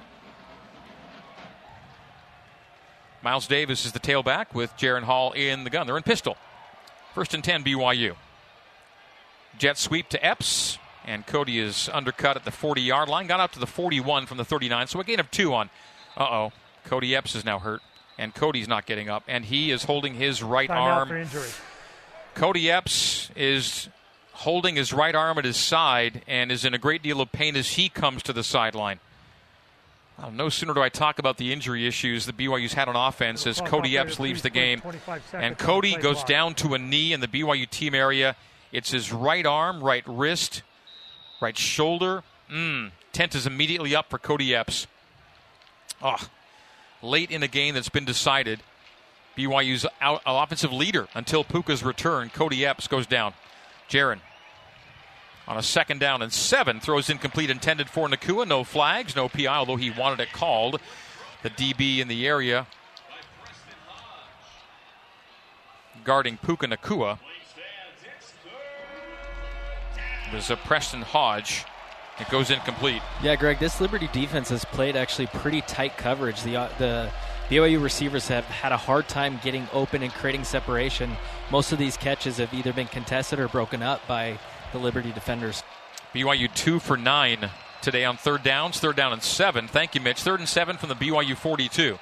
Miles 3.22 3.48
Davis 3.48 3.86
is 3.86 3.94
the 3.94 4.00
tailback 4.00 4.54
with 4.54 4.76
Jaren 4.78 5.04
Hall 5.04 5.32
in 5.32 5.63
the 5.63 5.70
gun. 5.70 5.88
They're 5.88 5.98
in 5.98 6.04
pistol. 6.04 6.38
First 7.17 7.34
and 7.34 7.43
10, 7.43 7.63
BYU. 7.63 8.15
Jet 9.58 9.80
sweep 9.80 10.08
to 10.10 10.23
Epps, 10.23 10.77
and 11.03 11.25
Cody 11.25 11.58
is 11.58 11.89
undercut 11.91 12.36
at 12.36 12.45
the 12.45 12.51
40 12.51 12.80
yard 12.80 13.10
line. 13.10 13.25
Got 13.25 13.39
out 13.39 13.53
to 13.53 13.60
the 13.60 13.65
41 13.65 14.27
from 14.27 14.38
the 14.38 14.45
39, 14.45 14.86
so 14.86 14.99
a 14.99 15.03
gain 15.03 15.19
of 15.19 15.32
two 15.32 15.51
on. 15.51 15.71
Uh 16.15 16.27
oh. 16.30 16.51
Cody 16.84 17.15
Epps 17.15 17.34
is 17.34 17.43
now 17.43 17.58
hurt, 17.58 17.82
and 18.19 18.36
Cody's 18.36 18.67
not 18.67 18.86
getting 18.86 19.10
up, 19.10 19.23
and 19.27 19.45
he 19.45 19.71
is 19.71 19.86
holding 19.86 20.13
his 20.13 20.43
right 20.43 20.69
Timeout 20.69 20.95
arm. 20.95 21.08
for 21.08 21.17
injury. 21.17 21.49
Cody 22.36 22.69
Epps 22.69 23.32
is 23.36 23.89
holding 24.34 24.75
his 24.75 24.93
right 24.93 25.15
arm 25.15 25.39
at 25.39 25.45
his 25.45 25.58
side 25.58 26.21
and 26.27 26.51
is 26.51 26.65
in 26.65 26.75
a 26.75 26.77
great 26.77 27.01
deal 27.01 27.19
of 27.19 27.32
pain 27.32 27.56
as 27.56 27.69
he 27.69 27.89
comes 27.89 28.21
to 28.21 28.32
the 28.32 28.43
sideline. 28.43 28.99
Well, 30.19 30.32
no 30.32 30.49
sooner 30.49 30.73
do 30.73 30.82
I 30.82 30.89
talk 30.89 31.19
about 31.19 31.38
the 31.38 31.53
injury 31.53 31.86
issues 31.86 32.25
that 32.25 32.38
BYU's 32.38 32.73
had 32.73 32.88
on 32.88 32.95
offense 32.95 33.45
as 33.45 33.62
Cody 33.62 33.97
Epps 33.97 34.19
leaves 34.19 34.41
the 34.41 34.49
game. 34.49 34.82
And 35.32 35.58
Cody 35.58 35.95
goes 35.95 36.23
down 36.23 36.56
to 36.56 36.73
a 36.73 36.80
knee 36.80 37.13
in 37.13 37.19
the 37.19 37.27
BYU 37.27 37.69
team 37.69 37.93
area. 37.93 38.36
It's 38.71 38.91
his 38.91 39.13
right 39.13 39.45
arm, 39.45 39.84
right 39.84 40.03
wrist, 40.08 40.63
right 41.39 41.58
shoulder. 41.58 42.23
Mm, 42.51 42.91
tent 43.13 43.36
is 43.36 43.45
immediately 43.45 43.95
up 43.95 44.10
for 44.10 44.17
Cody 44.17 44.56
Epps. 44.56 44.88
Oh, 46.01 46.27
late 47.01 47.30
in 47.30 47.43
a 47.43 47.47
game 47.47 47.75
that's 47.75 47.89
been 47.89 48.06
decided. 48.06 48.62
BYU's 49.38 49.86
out, 50.01 50.23
offensive 50.25 50.73
leader 50.73 51.08
until 51.13 51.43
Puka's 51.43 51.84
return. 51.84 52.30
Cody 52.30 52.65
Epps 52.65 52.88
goes 52.88 53.06
down. 53.06 53.34
Jaren 53.88 54.19
on 55.48 55.58
a 55.58 55.64
second 55.64 56.00
down 56.00 56.22
and 56.22 56.34
seven. 56.34 56.80
Throws 56.80 57.10
incomplete 57.10 57.50
intended 57.50 57.90
for 57.90 58.08
Nacua. 58.08 58.48
No 58.48 58.64
flags, 58.64 59.16
no 59.16 59.30
PI, 59.30 59.48
although 59.48 59.76
he 59.76 59.92
wanted 59.92 60.20
it 60.20 60.32
called. 60.34 60.80
The 61.44 61.50
DB 61.50 62.00
in 62.00 62.08
the 62.08 62.28
area 62.28 62.68
guarding 66.04 66.38
Puka 66.38 66.68
Nacua 66.68 67.20
There's 70.32 70.50
a 70.50 70.56
Preston 70.56 71.02
Hodge. 71.02 71.66
It 72.20 72.30
goes 72.30 72.50
incomplete. 72.50 73.02
Yeah, 73.22 73.36
Greg, 73.36 73.60
this 73.60 73.80
Liberty 73.80 74.10
defense 74.12 74.50
has 74.50 74.66
played 74.66 74.96
actually 74.96 75.28
pretty 75.28 75.62
tight 75.62 75.98
coverage. 75.98 76.42
The, 76.44 76.58
uh, 76.58 76.70
the 76.80 77.12
BYU 77.50 77.82
receivers 77.82 78.28
have 78.28 78.44
had 78.46 78.72
a 78.72 78.78
hard 78.78 79.08
time 79.08 79.40
getting 79.44 79.68
open 79.72 80.02
and 80.02 80.12
creating 80.12 80.44
separation. 80.44 81.16
Most 81.52 81.72
of 81.72 81.78
these 81.78 81.96
catches 81.96 82.38
have 82.38 82.54
either 82.54 82.74
been 82.74 82.88
contested 82.88 83.40
or 83.40 83.48
broken 83.48 83.84
up 83.84 84.06
by 84.08 84.40
the 84.71 84.80
Liberty 84.80 85.12
defenders. 85.12 85.63
BYU 86.13 86.53
two 86.53 86.80
for 86.80 86.97
nine 86.97 87.49
today 87.82 88.06
on 88.06 88.17
third 88.17 88.43
downs, 88.43 88.80
third 88.80 88.95
down 88.95 89.13
and 89.13 89.21
seven. 89.23 89.67
Thank 89.67 89.95
you, 89.95 90.01
Mitch. 90.01 90.21
Third 90.21 90.39
and 90.39 90.49
seven 90.49 90.77
from 90.77 90.89
the 90.89 90.95
BYU 90.95 91.36
42. 91.36 91.97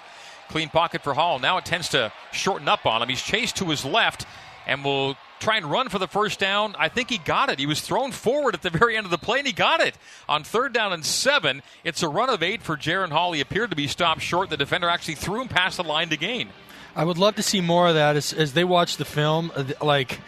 Clean 0.49 0.69
pocket 0.69 1.01
for 1.01 1.13
Hall. 1.13 1.39
Now 1.39 1.58
it 1.58 1.65
tends 1.65 1.89
to 1.89 2.12
shorten 2.32 2.67
up 2.67 2.86
on 2.86 3.01
him. 3.01 3.10
He's 3.10 3.21
chased 3.21 3.58
to 3.58 3.65
his 3.65 3.84
left 3.84 4.25
and 4.67 4.84
will 4.84 5.15
try 5.39 5.58
and 5.58 5.65
run 5.65 5.89
for 5.89 5.99
the 5.99 6.08
first 6.08 6.39
down. 6.39 6.75
I 6.78 6.89
think 6.89 7.10
he 7.10 7.17
got 7.17 7.49
it. 7.49 7.60
He 7.60 7.65
was 7.65 7.82
thrown 7.82 8.12
forward 8.12 8.56
at 8.56 8.62
the 8.62 8.69
very 8.69 8.95
end 8.95 9.06
of 9.06 9.12
the 9.12 9.17
play, 9.17 9.39
and 9.39 9.47
he 9.47 9.54
got 9.54 9.82
it. 9.82 9.95
On 10.30 10.43
third 10.43 10.73
down 10.73 10.93
and 10.93 11.06
seven, 11.06 11.62
it's 11.84 12.04
a 12.04 12.10
run 12.10 12.30
of 12.30 12.41
eight 12.41 12.62
for 12.62 12.78
Jaren 12.78 13.12
Hall. 13.12 13.34
He 13.34 13.41
appeared 13.41 13.69
to 13.71 13.75
be 13.75 13.88
stopped 13.88 14.21
short. 14.21 14.49
The 14.49 14.58
defender 14.58 14.89
actually 14.89 15.15
threw 15.15 15.41
him 15.41 15.47
past 15.47 15.78
the 15.78 15.84
line 15.84 16.10
to 16.10 16.17
gain. 16.17 16.49
I 16.95 17.04
would 17.04 17.17
love 17.17 17.36
to 17.36 17.43
see 17.43 17.60
more 17.60 17.89
of 17.89 17.95
that 17.95 18.15
as, 18.15 18.32
as 18.32 18.54
they 18.54 18.63
watch 18.63 18.97
the 18.97 19.06
film. 19.06 19.51
Uh, 19.54 19.65
like, 19.82 20.19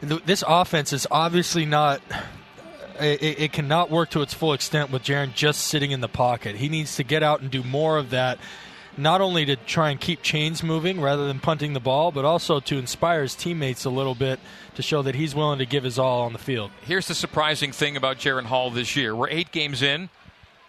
this 0.00 0.44
offense 0.46 0.92
is 0.92 1.06
obviously 1.10 1.66
not. 1.66 2.00
It, 2.98 3.40
it, 3.40 3.52
cannot 3.54 3.90
work 3.90 4.10
to 4.10 4.20
its 4.20 4.34
full 4.34 4.52
extent 4.52 4.90
with 4.90 5.04
Jaren 5.04 5.32
just 5.32 5.62
sitting 5.62 5.90
in 5.90 6.02
the 6.02 6.08
pocket. 6.08 6.56
He 6.56 6.68
needs 6.68 6.96
to 6.96 7.02
get 7.02 7.22
out 7.22 7.40
and 7.40 7.50
do 7.50 7.62
more 7.62 7.96
of 7.96 8.10
that, 8.10 8.38
not 8.98 9.22
only 9.22 9.46
to 9.46 9.56
try 9.56 9.88
and 9.88 9.98
keep 9.98 10.20
chains 10.20 10.62
moving 10.62 11.00
rather 11.00 11.26
than 11.26 11.40
punting 11.40 11.72
the 11.72 11.80
ball, 11.80 12.12
but 12.12 12.26
also 12.26 12.60
to 12.60 12.76
inspire 12.76 13.22
his 13.22 13.34
teammates 13.34 13.86
a 13.86 13.90
little 13.90 14.14
bit 14.14 14.38
to 14.74 14.82
show 14.82 15.00
that 15.00 15.14
he's 15.14 15.34
willing 15.34 15.60
to 15.60 15.64
give 15.64 15.84
his 15.84 15.98
all 15.98 16.20
on 16.22 16.34
the 16.34 16.38
field. 16.38 16.70
Here's 16.82 17.08
the 17.08 17.14
surprising 17.14 17.72
thing 17.72 17.96
about 17.96 18.18
Jaren 18.18 18.44
Hall 18.44 18.70
this 18.70 18.94
year: 18.96 19.16
we're 19.16 19.30
eight 19.30 19.50
games 19.50 19.80
in. 19.80 20.10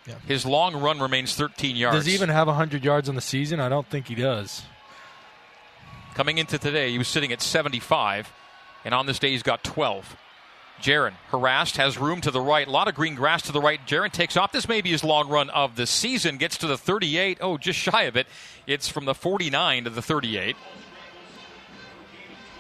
Yeah. 0.08 0.16
His 0.26 0.46
long 0.46 0.80
run 0.80 1.00
remains 1.00 1.36
13 1.36 1.76
yards. 1.76 1.98
Does 1.98 2.06
he 2.06 2.14
even 2.14 2.30
have 2.30 2.48
100 2.48 2.84
yards 2.84 3.10
on 3.10 3.16
the 3.16 3.22
season? 3.22 3.60
I 3.60 3.68
don't 3.70 3.88
think 3.88 4.08
he 4.08 4.16
does. 4.16 4.64
Coming 6.16 6.38
into 6.38 6.58
today, 6.58 6.92
he 6.92 6.98
was 6.98 7.08
sitting 7.08 7.32
at 7.32 7.42
75. 7.42 8.32
And 8.84 8.94
on 8.94 9.06
this 9.06 9.20
day, 9.20 9.32
he's 9.32 9.44
got 9.44 9.64
12. 9.64 10.16
Jaren 10.82 11.14
harassed, 11.28 11.78
has 11.78 11.98
room 11.98 12.22
to 12.22 12.32
the 12.32 12.42
right, 12.42 12.68
a 12.68 12.72
lot 12.72 12.88
of 12.88 12.96
green 12.96 13.14
grass 13.14 13.44
to 13.44 13.52
the 13.52 13.62
right. 13.62 13.80
Jaren 13.86 14.12
takes 14.12 14.36
off. 14.36 14.52
This 14.52 14.68
may 14.68 14.82
be 14.82 14.90
his 14.90 15.04
long 15.04 15.30
run 15.30 15.50
of 15.52 15.76
the 15.76 15.86
season. 15.86 16.38
Gets 16.38 16.58
to 16.58 16.68
the 16.68 16.78
38. 16.78 17.38
Oh, 17.42 17.58
just 17.58 17.78
shy 17.78 18.04
of 18.04 18.18
it. 18.18 18.28
It's 18.66 18.90
from 18.90 19.06
the 19.06 19.14
49 19.14 19.84
to 19.84 19.90
the 19.92 20.02
38. 20.02 20.56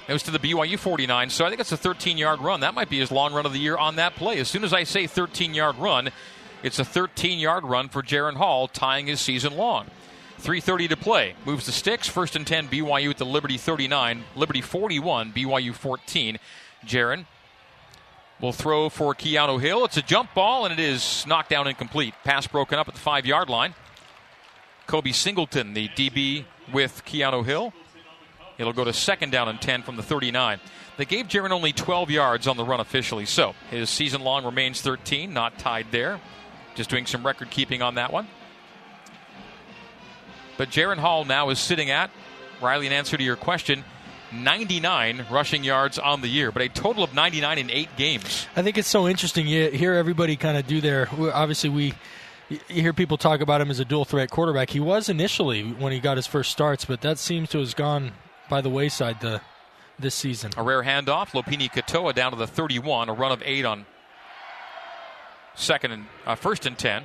It 0.08 0.14
was 0.14 0.24
to 0.24 0.32
the 0.32 0.40
BYU 0.40 0.78
49, 0.78 1.30
so 1.30 1.46
I 1.46 1.50
think 1.50 1.62
it's 1.62 1.72
a 1.72 1.78
13 1.78 2.18
yard 2.18 2.42
run. 2.42 2.60
That 2.60 2.74
might 2.74 2.90
be 2.90 3.00
his 3.00 3.12
long 3.12 3.34
run 3.34 3.46
of 3.46 3.54
the 3.54 3.60
year 3.60 3.78
on 3.78 3.96
that 3.96 4.16
play. 4.16 4.40
As 4.40 4.50
soon 4.50 4.64
as 4.64 4.74
I 4.74 4.84
say 4.84 5.08
13 5.08 5.54
yard 5.54 5.78
run, 5.78 6.10
it's 6.64 6.80
a 6.80 6.86
13 6.86 7.40
yard 7.40 7.64
run 7.64 7.88
for 7.88 8.02
Jaren 8.02 8.36
Hall, 8.36 8.68
tying 8.68 9.08
his 9.08 9.22
season 9.22 9.56
long. 9.56 9.88
3.30 10.42 10.90
to 10.90 10.98
play. 10.98 11.36
Moves 11.46 11.68
the 11.68 11.72
sticks. 11.72 12.08
First 12.08 12.36
and 12.36 12.46
10, 12.46 12.68
BYU 12.68 13.12
at 13.12 13.18
the 13.18 13.26
Liberty 13.26 13.58
39. 13.58 14.24
Liberty 14.36 14.62
41, 14.62 15.32
BYU 15.32 15.74
14. 15.74 16.40
Jaren 16.86 17.26
will 18.42 18.52
throw 18.52 18.90
for 18.90 19.14
Keanu 19.14 19.62
Hill. 19.62 19.86
It's 19.86 19.98
a 19.98 20.02
jump 20.02 20.34
ball, 20.34 20.66
and 20.66 20.74
it 20.74 20.80
is 20.80 21.26
knocked 21.28 21.50
down 21.50 21.68
incomplete. 21.68 22.16
Pass 22.24 22.48
broken 22.48 22.80
up 22.80 22.88
at 22.88 22.96
the 22.96 23.00
five 23.00 23.26
yard 23.26 23.50
line. 23.50 23.76
Kobe 24.88 25.12
Singleton, 25.12 25.74
the 25.74 25.88
DB 25.90 26.46
with 26.74 27.04
Keanu 27.06 27.46
Hill. 27.46 27.72
It'll 28.58 28.74
go 28.74 28.84
to 28.84 28.94
second 28.94 29.32
down 29.32 29.48
and 29.48 29.62
10 29.62 29.84
from 29.84 29.96
the 29.96 30.04
39. 30.04 30.60
They 30.98 31.06
gave 31.06 31.28
Jaren 31.28 31.52
only 31.52 31.72
12 31.72 32.12
yards 32.12 32.48
on 32.48 32.58
the 32.58 32.66
run 32.66 32.80
officially, 32.80 33.26
so 33.26 33.56
his 33.70 33.90
season 33.90 34.22
long 34.22 34.44
remains 34.44 34.82
13, 34.82 35.34
not 35.34 35.58
tied 35.58 35.88
there. 35.92 36.20
Just 36.76 36.90
doing 36.90 37.06
some 37.06 37.26
record 37.26 37.50
keeping 37.50 37.82
on 37.82 37.96
that 37.96 38.12
one. 38.12 38.28
But 40.58 40.70
Jaren 40.70 40.98
Hall 40.98 41.26
now 41.26 41.50
is 41.50 41.60
sitting 41.60 41.90
at, 41.90 42.12
Riley, 42.62 42.88
in 42.88 42.94
answer 42.94 43.18
to 43.18 43.24
your 43.24 43.36
question, 43.36 43.84
99 44.32 45.26
rushing 45.30 45.64
yards 45.64 46.00
on 46.00 46.22
the 46.22 46.28
year, 46.28 46.52
but 46.52 46.62
a 46.62 46.70
total 46.70 47.04
of 47.04 47.14
99 47.14 47.58
in 47.58 47.70
eight 47.70 47.90
games. 47.98 48.48
I 48.56 48.62
think 48.62 48.78
it's 48.78 48.88
so 48.88 49.08
interesting. 49.08 49.48
You 49.48 49.72
hear 49.72 49.94
everybody 49.94 50.36
kind 50.36 50.58
of 50.58 50.68
do 50.68 50.80
their. 50.82 51.10
Obviously, 51.34 51.70
we 51.70 51.94
you 52.50 52.82
hear 52.82 52.94
people 52.94 53.18
talk 53.18 53.42
about 53.42 53.62
him 53.62 53.70
as 53.70 53.80
a 53.80 53.86
dual 53.86 54.06
threat 54.06 54.30
quarterback. 54.30 54.70
He 54.70 54.80
was 54.80 55.10
initially 55.10 55.64
when 55.64 55.92
he 55.92 56.00
got 56.00 56.18
his 56.18 56.28
first 56.28 56.52
starts, 56.52 56.86
but 56.86 57.02
that 57.02 57.18
seems 57.18 57.50
to 57.50 57.60
have 57.60 57.76
gone 57.76 58.12
by 58.50 58.62
the 58.62 58.70
wayside 58.70 59.22
the 59.22 59.42
this 60.00 60.16
season. 60.16 60.52
A 60.58 60.64
rare 60.64 60.84
handoff, 60.84 61.30
Lopini 61.30 61.72
Katoa 61.72 62.14
down 62.14 62.32
to 62.32 62.38
the 62.38 62.48
31, 62.48 63.10
a 63.10 63.14
run 63.14 63.32
of 63.32 63.42
eight 63.46 63.66
on 63.66 63.86
second 65.54 65.92
and 65.92 66.06
uh, 66.26 66.36
first 66.36 66.66
and 66.66 66.78
ten. 66.78 67.04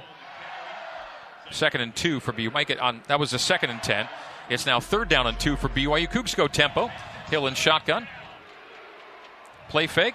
Second 1.50 1.80
and 1.80 1.94
two 1.94 2.20
for 2.20 2.32
BYU. 2.32 2.66
Get 2.66 2.78
on. 2.80 3.02
That 3.06 3.20
was 3.20 3.32
a 3.32 3.38
second 3.38 3.70
and 3.70 3.82
ten. 3.82 4.08
It's 4.48 4.66
now 4.66 4.80
third 4.80 5.08
down 5.08 5.26
and 5.26 5.38
two 5.38 5.56
for 5.56 5.68
BYU. 5.68 6.08
Cougs 6.08 6.36
go 6.36 6.48
tempo. 6.48 6.90
Hill 7.30 7.46
and 7.46 7.56
shotgun. 7.56 8.06
Play 9.68 9.86
fake 9.86 10.14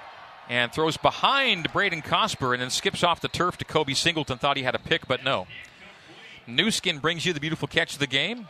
and 0.50 0.72
throws 0.72 0.98
behind 0.98 1.72
Braden 1.72 2.02
Cosper 2.02 2.54
and 2.54 2.62
then 2.62 2.70
skips 2.70 3.04
off 3.04 3.22
the 3.22 3.28
turf 3.28 3.58
to 3.58 3.65
Kobe 3.65 3.94
Singleton. 3.94 4.38
Thought 4.38 4.58
he 4.58 4.63
had 4.63 4.76
a 4.76 4.80
pick, 4.80 5.08
but 5.08 5.24
no. 5.24 5.48
Nu 6.48 6.72
Skin 6.72 7.00
brings 7.00 7.26
you 7.26 7.34
the 7.34 7.39
beautiful 7.39 7.67
catch 7.67 7.94
of 7.94 8.00
the 8.00 8.08
game. 8.08 8.48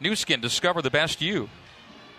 Nu 0.00 0.14
Skin, 0.14 0.40
discover 0.40 0.82
the 0.82 0.90
best 0.90 1.20
you. 1.20 1.48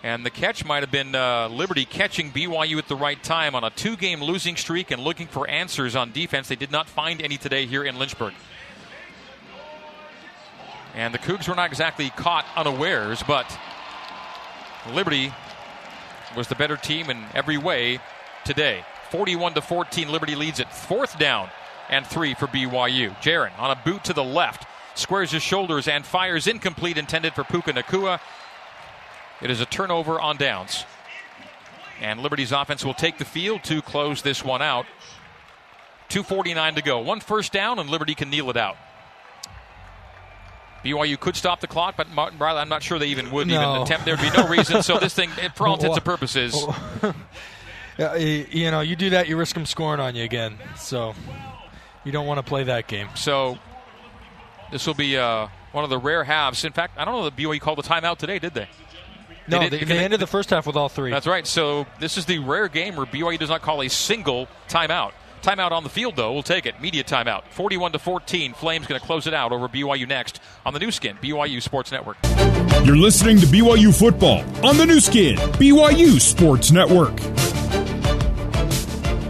And 0.02 0.24
the 0.24 0.30
catch 0.30 0.64
might 0.64 0.82
have 0.82 0.90
been 0.90 1.14
uh, 1.14 1.48
Liberty 1.48 1.86
catching 1.86 2.30
BYU 2.30 2.76
at 2.76 2.88
the 2.88 2.96
right 2.96 3.20
time 3.22 3.54
on 3.54 3.64
a 3.64 3.70
two 3.70 3.96
game 3.96 4.22
losing 4.22 4.54
streak 4.54 4.90
and 4.90 5.02
looking 5.02 5.26
for 5.26 5.48
answers 5.48 5.96
on 5.96 6.12
defense. 6.12 6.48
They 6.48 6.56
did 6.56 6.70
not 6.70 6.88
find 6.88 7.22
any 7.22 7.38
today 7.38 7.64
here 7.66 7.82
in 7.82 7.98
Lynchburg. 7.98 8.34
And 10.94 11.12
the 11.12 11.18
Cougs 11.18 11.48
were 11.48 11.54
not 11.54 11.68
exactly 11.68 12.10
caught 12.10 12.44
unawares, 12.56 13.22
but 13.22 13.46
Liberty 14.92 15.32
was 16.36 16.48
the 16.48 16.54
better 16.54 16.76
team 16.76 17.10
in 17.10 17.24
every 17.34 17.58
way 17.58 17.98
today. 18.44 18.84
41 19.10 19.54
to 19.54 19.62
14, 19.62 20.08
Liberty 20.08 20.34
leads 20.34 20.60
it. 20.60 20.72
Fourth 20.72 21.18
down 21.18 21.48
and 21.88 22.06
three 22.06 22.34
for 22.34 22.46
BYU. 22.46 23.14
Jaren 23.20 23.56
on 23.58 23.70
a 23.70 23.80
boot 23.84 24.04
to 24.04 24.12
the 24.12 24.24
left, 24.24 24.66
squares 24.94 25.30
his 25.30 25.42
shoulders 25.42 25.88
and 25.88 26.04
fires 26.06 26.46
incomplete, 26.46 26.98
intended 26.98 27.34
for 27.34 27.44
Puka 27.44 27.72
Nacua. 27.72 28.20
It 29.42 29.50
is 29.50 29.60
a 29.60 29.66
turnover 29.66 30.20
on 30.20 30.36
downs. 30.36 30.84
And 32.00 32.20
Liberty's 32.20 32.52
offense 32.52 32.84
will 32.84 32.94
take 32.94 33.18
the 33.18 33.24
field 33.24 33.62
to 33.64 33.82
close 33.82 34.22
this 34.22 34.44
one 34.44 34.62
out. 34.62 34.86
2.49 36.08 36.76
to 36.76 36.82
go. 36.82 36.98
One 37.00 37.20
first 37.20 37.52
down, 37.52 37.78
and 37.78 37.88
Liberty 37.88 38.14
can 38.14 38.30
kneel 38.30 38.50
it 38.50 38.56
out. 38.56 38.76
BYU 40.84 41.18
could 41.18 41.36
stop 41.36 41.60
the 41.60 41.66
clock, 41.66 41.96
but 41.96 42.10
Martin 42.10 42.38
Briley, 42.38 42.60
I'm 42.60 42.68
not 42.68 42.82
sure 42.82 42.98
they 42.98 43.06
even 43.06 43.30
would 43.30 43.48
no. 43.48 43.54
even 43.54 43.82
attempt. 43.82 44.04
There'd 44.04 44.20
be 44.20 44.30
no 44.30 44.46
reason. 44.48 44.82
So 44.82 44.98
this 44.98 45.14
thing, 45.14 45.30
for 45.54 45.66
all 45.66 45.74
intents 45.74 45.96
and 45.96 46.04
purposes, 46.04 46.54
you 47.98 48.70
know, 48.70 48.80
you 48.80 48.94
do 48.94 49.10
that, 49.10 49.28
you 49.28 49.36
risk 49.36 49.54
them 49.54 49.66
scoring 49.66 50.00
on 50.00 50.14
you 50.14 50.24
again. 50.24 50.58
So 50.76 51.14
you 52.04 52.12
don't 52.12 52.26
want 52.26 52.38
to 52.38 52.42
play 52.42 52.64
that 52.64 52.86
game. 52.86 53.08
So 53.14 53.58
this 54.70 54.86
will 54.86 54.94
be 54.94 55.16
uh, 55.16 55.48
one 55.72 55.84
of 55.84 55.90
the 55.90 55.98
rare 55.98 56.24
halves. 56.24 56.64
In 56.64 56.72
fact, 56.72 56.98
I 56.98 57.04
don't 57.04 57.14
know 57.14 57.24
that 57.24 57.36
BYU 57.36 57.60
called 57.60 57.78
the 57.78 57.82
timeout 57.82 58.18
today, 58.18 58.38
did 58.38 58.54
they? 58.54 58.68
No, 59.46 59.58
they, 59.60 59.68
they, 59.68 59.84
they 59.84 59.98
ended 59.98 60.20
the 60.20 60.26
first 60.26 60.50
half 60.50 60.66
with 60.66 60.76
all 60.76 60.88
three. 60.88 61.10
That's 61.10 61.26
right. 61.26 61.46
So 61.46 61.86
this 61.98 62.16
is 62.16 62.24
the 62.26 62.38
rare 62.38 62.68
game 62.68 62.96
where 62.96 63.06
BYU 63.06 63.38
does 63.38 63.50
not 63.50 63.62
call 63.62 63.82
a 63.82 63.88
single 63.88 64.48
timeout. 64.68 65.12
Timeout 65.44 65.72
on 65.72 65.82
the 65.82 65.90
field, 65.90 66.16
though. 66.16 66.32
We'll 66.32 66.42
take 66.42 66.64
it. 66.64 66.80
Media 66.80 67.04
timeout. 67.04 67.44
41 67.50 67.92
to 67.92 67.98
14. 67.98 68.54
Flames 68.54 68.86
going 68.86 68.98
to 68.98 69.06
close 69.06 69.26
it 69.26 69.34
out 69.34 69.52
over 69.52 69.68
BYU 69.68 70.08
next 70.08 70.40
on 70.64 70.72
the 70.72 70.80
Nu 70.80 70.90
Skin, 70.90 71.18
BYU 71.18 71.60
Sports 71.60 71.92
Network. 71.92 72.16
You're 72.86 72.96
listening 72.96 73.38
to 73.40 73.46
BYU 73.46 73.94
football 73.94 74.40
on 74.66 74.78
the 74.78 74.86
Nu 74.86 75.00
Skin, 75.00 75.36
BYU 75.36 76.18
Sports 76.18 76.70
Network. 76.70 77.12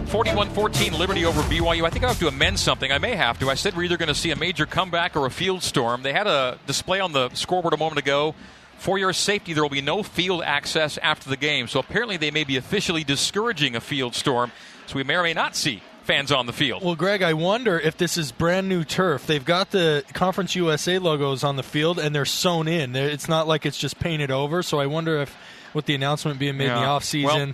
41-14 0.07 0.97
Liberty 0.97 1.25
over 1.25 1.41
BYU. 1.41 1.83
I 1.83 1.89
think 1.89 2.05
I 2.05 2.07
have 2.07 2.19
to 2.19 2.29
amend 2.29 2.59
something. 2.59 2.93
I 2.93 2.97
may 2.97 3.17
have 3.17 3.37
to. 3.39 3.49
I 3.49 3.55
said 3.55 3.75
we're 3.75 3.83
either 3.83 3.97
going 3.97 4.07
to 4.07 4.15
see 4.15 4.31
a 4.31 4.37
major 4.37 4.65
comeback 4.65 5.17
or 5.17 5.25
a 5.25 5.29
field 5.29 5.63
storm. 5.63 6.01
They 6.01 6.13
had 6.13 6.27
a 6.27 6.57
display 6.65 7.01
on 7.01 7.11
the 7.11 7.27
scoreboard 7.31 7.73
a 7.73 7.77
moment 7.77 7.99
ago. 7.99 8.35
For 8.77 8.97
your 8.97 9.11
safety, 9.11 9.51
there 9.51 9.63
will 9.63 9.69
be 9.69 9.81
no 9.81 10.01
field 10.01 10.43
access 10.43 10.97
after 10.99 11.29
the 11.29 11.35
game. 11.35 11.67
So 11.67 11.81
apparently 11.81 12.15
they 12.15 12.31
may 12.31 12.45
be 12.45 12.55
officially 12.55 13.03
discouraging 13.03 13.75
a 13.75 13.81
field 13.81 14.15
storm. 14.15 14.53
So 14.85 14.95
we 14.95 15.03
may 15.03 15.15
or 15.15 15.23
may 15.23 15.33
not 15.33 15.57
see 15.57 15.81
fans 16.05 16.31
on 16.31 16.45
the 16.45 16.53
field. 16.53 16.83
Well, 16.83 16.95
Greg, 16.95 17.21
I 17.21 17.33
wonder 17.33 17.79
if 17.79 17.97
this 17.97 18.17
is 18.17 18.31
brand 18.31 18.69
new 18.69 18.83
turf. 18.83 19.25
They've 19.27 19.43
got 19.43 19.71
the 19.71 20.03
Conference 20.13 20.55
USA 20.55 20.99
logos 20.99 21.43
on 21.43 21.55
the 21.55 21.63
field 21.63 21.99
and 21.99 22.15
they're 22.15 22.25
sewn 22.25 22.67
in. 22.67 22.95
It's 22.95 23.27
not 23.27 23.47
like 23.47 23.65
it's 23.65 23.77
just 23.77 23.99
painted 23.99 24.31
over. 24.31 24.63
So 24.63 24.79
I 24.79 24.85
wonder 24.85 25.17
if, 25.21 25.35
with 25.73 25.85
the 25.85 25.95
announcement 25.95 26.39
being 26.39 26.57
made 26.57 26.65
Yeah. 26.67 26.77
in 26.77 26.81
the 26.83 26.87
offseason, 26.87 27.23
Well, 27.25 27.53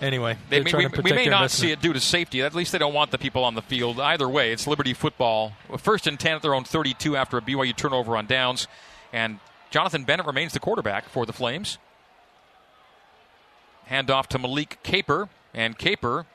anyway, 0.00 0.36
They 0.50 0.60
may, 0.62 0.72
we, 0.74 0.86
we 1.02 1.12
may 1.12 1.26
not 1.26 1.50
see 1.50 1.70
it 1.70 1.80
due 1.80 1.92
to 1.92 2.00
safety. 2.00 2.42
At 2.42 2.54
least 2.54 2.72
they 2.72 2.78
don't 2.78 2.94
want 2.94 3.10
the 3.12 3.18
people 3.18 3.44
on 3.44 3.54
the 3.54 3.62
field. 3.62 4.00
Either 4.00 4.28
way, 4.28 4.52
it's 4.52 4.66
Liberty 4.66 4.94
football. 4.94 5.52
First 5.78 6.06
and 6.06 6.18
10 6.18 6.36
at 6.36 6.42
their 6.42 6.54
own 6.54 6.64
32 6.64 7.16
after 7.16 7.38
a 7.38 7.40
BYU 7.40 7.74
turnover 7.76 8.16
on 8.16 8.26
downs. 8.26 8.66
And 9.12 9.38
Jonathan 9.70 10.04
Bennett 10.04 10.26
remains 10.26 10.52
the 10.52 10.60
quarterback 10.60 11.08
for 11.08 11.24
the 11.24 11.32
Flames. 11.32 11.78
Hand 13.86 14.10
off 14.10 14.28
to 14.30 14.38
Malik 14.38 14.78
Caper. 14.82 15.28
And 15.54 15.76
Caper 15.76 16.26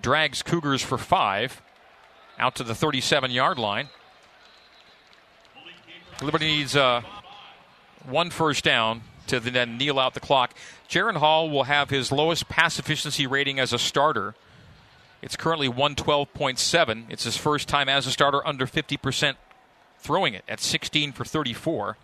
drags 0.00 0.42
Cougars 0.42 0.82
for 0.82 0.98
five 0.98 1.62
out 2.38 2.54
to 2.56 2.64
the 2.64 2.74
37 2.74 3.30
yard 3.30 3.58
line. 3.58 3.88
Liberty 6.22 6.46
needs 6.46 6.76
uh, 6.76 7.02
one 8.04 8.30
first 8.30 8.64
down 8.64 9.02
to 9.26 9.40
then 9.40 9.78
kneel 9.78 9.98
out 9.98 10.14
the 10.14 10.20
clock. 10.20 10.54
Jaren 10.88 11.16
Hall 11.16 11.50
will 11.50 11.64
have 11.64 11.90
his 11.90 12.12
lowest 12.12 12.48
pass 12.48 12.78
efficiency 12.78 13.26
rating 13.26 13.58
as 13.58 13.72
a 13.72 13.78
starter. 13.78 14.34
It's 15.22 15.36
currently 15.36 15.68
112.7. 15.68 17.04
It's 17.08 17.24
his 17.24 17.36
first 17.36 17.68
time 17.68 17.88
as 17.88 18.06
a 18.06 18.10
starter 18.10 18.46
under 18.46 18.66
50% 18.66 19.36
throwing 19.98 20.34
it 20.34 20.44
at 20.46 20.60
16 20.60 21.12
for 21.12 21.24
34. 21.24 21.96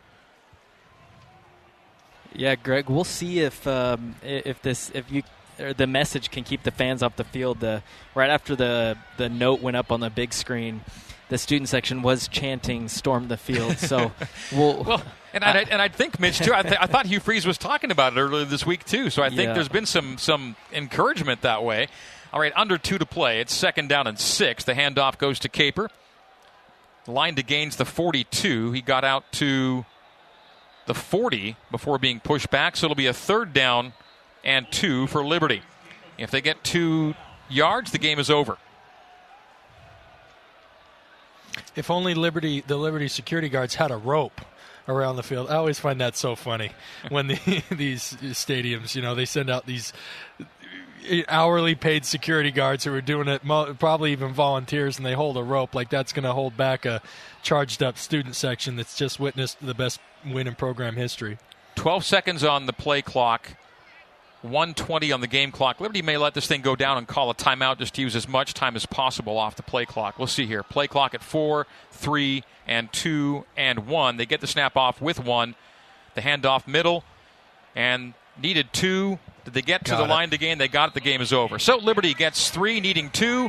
Yeah, 2.32 2.54
Greg, 2.54 2.88
we'll 2.88 3.04
see 3.04 3.40
if 3.40 3.66
um, 3.66 4.14
if 4.22 4.62
this 4.62 4.90
if 4.94 5.10
you 5.10 5.22
or 5.58 5.72
the 5.72 5.86
message 5.86 6.30
can 6.30 6.44
keep 6.44 6.62
the 6.62 6.70
fans 6.70 7.02
off 7.02 7.16
the 7.16 7.24
field. 7.24 7.60
The 7.60 7.82
right 8.14 8.30
after 8.30 8.54
the 8.54 8.96
the 9.16 9.28
note 9.28 9.60
went 9.60 9.76
up 9.76 9.90
on 9.90 10.00
the 10.00 10.10
big 10.10 10.32
screen, 10.32 10.82
the 11.28 11.38
student 11.38 11.68
section 11.68 12.02
was 12.02 12.28
chanting 12.28 12.88
"Storm 12.88 13.28
the 13.28 13.36
field." 13.36 13.78
So 13.78 14.12
we'll. 14.52 14.84
Well, 14.84 15.02
and 15.32 15.44
I, 15.44 15.58
and 15.70 15.80
I 15.80 15.86
think 15.88 16.18
Mitch 16.18 16.38
too. 16.40 16.52
I, 16.52 16.62
th- 16.62 16.76
I 16.80 16.86
thought 16.86 17.06
Hugh 17.06 17.20
Freeze 17.20 17.46
was 17.46 17.56
talking 17.56 17.92
about 17.92 18.14
it 18.16 18.20
earlier 18.20 18.44
this 18.44 18.66
week 18.66 18.84
too. 18.84 19.10
So 19.10 19.22
I 19.22 19.28
think 19.28 19.42
Yeah. 19.42 19.52
there's 19.54 19.68
been 19.68 19.86
some 19.86 20.18
some 20.18 20.56
encouragement 20.72 21.42
that 21.42 21.62
way. 21.62 21.86
All 22.32 22.40
right, 22.40 22.52
under 22.56 22.78
two 22.78 22.98
to 22.98 23.06
play. 23.06 23.40
It's 23.40 23.52
second 23.54 23.88
down 23.88 24.06
and 24.06 24.18
six. 24.18 24.64
The 24.64 24.74
handoff 24.74 25.18
goes 25.18 25.38
to 25.40 25.48
Caper. 25.48 25.88
Line 27.06 27.34
to 27.36 27.42
gains 27.42 27.76
the 27.76 27.84
42. 27.84 28.72
He 28.72 28.80
got 28.82 29.04
out 29.04 29.30
to 29.32 29.84
the 30.86 30.94
40 30.94 31.56
before 31.70 31.98
being 31.98 32.20
pushed 32.20 32.50
back. 32.50 32.76
So 32.76 32.86
it'll 32.86 32.94
be 32.94 33.06
a 33.06 33.12
third 33.12 33.52
down 33.52 33.92
and 34.44 34.70
two 34.70 35.06
for 35.06 35.24
Liberty. 35.24 35.62
If 36.18 36.30
they 36.30 36.40
get 36.40 36.62
two 36.64 37.14
yards, 37.48 37.92
the 37.92 37.98
game 37.98 38.18
is 38.18 38.30
over. 38.30 38.58
If 41.74 41.90
only 41.90 42.14
Liberty, 42.14 42.62
the 42.66 42.76
Liberty 42.76 43.08
security 43.08 43.48
guards 43.48 43.76
had 43.76 43.90
a 43.90 43.96
rope 43.96 44.40
around 44.88 45.16
the 45.16 45.22
field. 45.22 45.50
I 45.50 45.56
always 45.56 45.78
find 45.78 46.00
that 46.00 46.16
so 46.16 46.34
funny 46.34 46.72
when 47.08 47.28
the, 47.28 47.36
these 47.70 48.16
stadiums, 48.20 48.94
you 48.94 49.02
know, 49.02 49.14
they 49.14 49.24
send 49.24 49.50
out 49.50 49.66
these 49.66 49.92
hourly 51.28 51.74
paid 51.74 52.04
security 52.04 52.50
guards 52.50 52.84
who 52.84 52.94
are 52.94 53.00
doing 53.00 53.28
it, 53.28 53.42
probably 53.44 54.12
even 54.12 54.32
volunteers, 54.32 54.96
and 54.96 55.06
they 55.06 55.14
hold 55.14 55.36
a 55.36 55.42
rope 55.42 55.74
like 55.74 55.90
that's 55.90 56.12
going 56.12 56.24
to 56.24 56.32
hold 56.32 56.56
back 56.56 56.84
a 56.84 57.00
charged 57.42 57.82
up 57.82 57.96
student 57.96 58.34
section 58.34 58.76
that's 58.76 58.96
just 58.96 59.18
witnessed 59.18 59.64
the 59.64 59.74
best 59.74 60.00
win 60.26 60.46
in 60.46 60.54
program 60.54 60.96
history. 60.96 61.38
12 61.76 62.04
seconds 62.04 62.44
on 62.44 62.66
the 62.66 62.72
play 62.72 63.00
clock, 63.00 63.52
120 64.42 65.12
on 65.12 65.20
the 65.20 65.26
game 65.26 65.52
clock. 65.52 65.80
Liberty 65.80 66.02
may 66.02 66.16
let 66.16 66.34
this 66.34 66.46
thing 66.46 66.60
go 66.60 66.74
down 66.74 66.96
and 66.98 67.06
call 67.06 67.30
a 67.30 67.34
timeout 67.34 67.78
just 67.78 67.94
to 67.94 68.02
use 68.02 68.16
as 68.16 68.26
much 68.28 68.54
time 68.54 68.76
as 68.76 68.86
possible 68.86 69.36
off 69.38 69.56
the 69.56 69.62
play 69.62 69.84
clock. 69.84 70.18
We'll 70.18 70.26
see 70.28 70.46
here. 70.46 70.62
Play 70.62 70.86
clock 70.86 71.14
at 71.14 71.22
4, 71.22 71.66
3, 71.90 72.42
and 72.66 72.92
2, 72.92 73.44
and 73.56 73.86
1. 73.86 74.16
They 74.16 74.26
get 74.26 74.40
the 74.40 74.46
snap 74.46 74.76
off 74.76 75.00
with 75.00 75.22
1. 75.22 75.54
The 76.14 76.22
handoff 76.22 76.66
middle, 76.66 77.04
and 77.76 78.14
needed 78.40 78.72
2. 78.72 79.18
Did 79.44 79.54
they 79.54 79.62
get 79.62 79.84
to 79.84 79.92
Got 79.92 79.98
the 79.98 80.04
it. 80.04 80.08
line 80.08 80.30
to 80.30 80.38
gain? 80.38 80.58
They 80.58 80.68
got 80.68 80.88
it. 80.88 80.94
The 80.94 81.00
game 81.00 81.20
is 81.20 81.32
over. 81.32 81.58
So 81.58 81.76
Liberty 81.76 82.14
gets 82.14 82.50
3, 82.50 82.80
needing 82.80 83.10
2. 83.10 83.48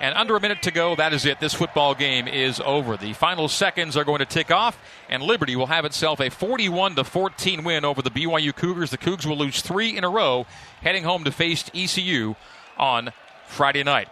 And 0.00 0.14
under 0.16 0.36
a 0.36 0.40
minute 0.40 0.62
to 0.62 0.70
go, 0.70 0.96
that 0.96 1.12
is 1.12 1.24
it. 1.24 1.38
This 1.40 1.54
football 1.54 1.94
game 1.94 2.26
is 2.26 2.60
over. 2.60 2.96
The 2.96 3.12
final 3.12 3.48
seconds 3.48 3.96
are 3.96 4.04
going 4.04 4.18
to 4.18 4.26
tick 4.26 4.50
off, 4.50 4.78
and 5.08 5.22
Liberty 5.22 5.54
will 5.54 5.66
have 5.66 5.84
itself 5.84 6.20
a 6.20 6.30
41 6.30 6.96
to 6.96 7.04
14 7.04 7.62
win 7.64 7.84
over 7.84 8.02
the 8.02 8.10
BYU 8.10 8.54
Cougars. 8.54 8.90
The 8.90 8.98
Cougs 8.98 9.24
will 9.24 9.38
lose 9.38 9.62
three 9.62 9.96
in 9.96 10.02
a 10.02 10.10
row, 10.10 10.46
heading 10.82 11.04
home 11.04 11.24
to 11.24 11.30
face 11.30 11.70
ECU 11.72 12.34
on 12.76 13.12
Friday 13.46 13.84
night. 13.84 14.08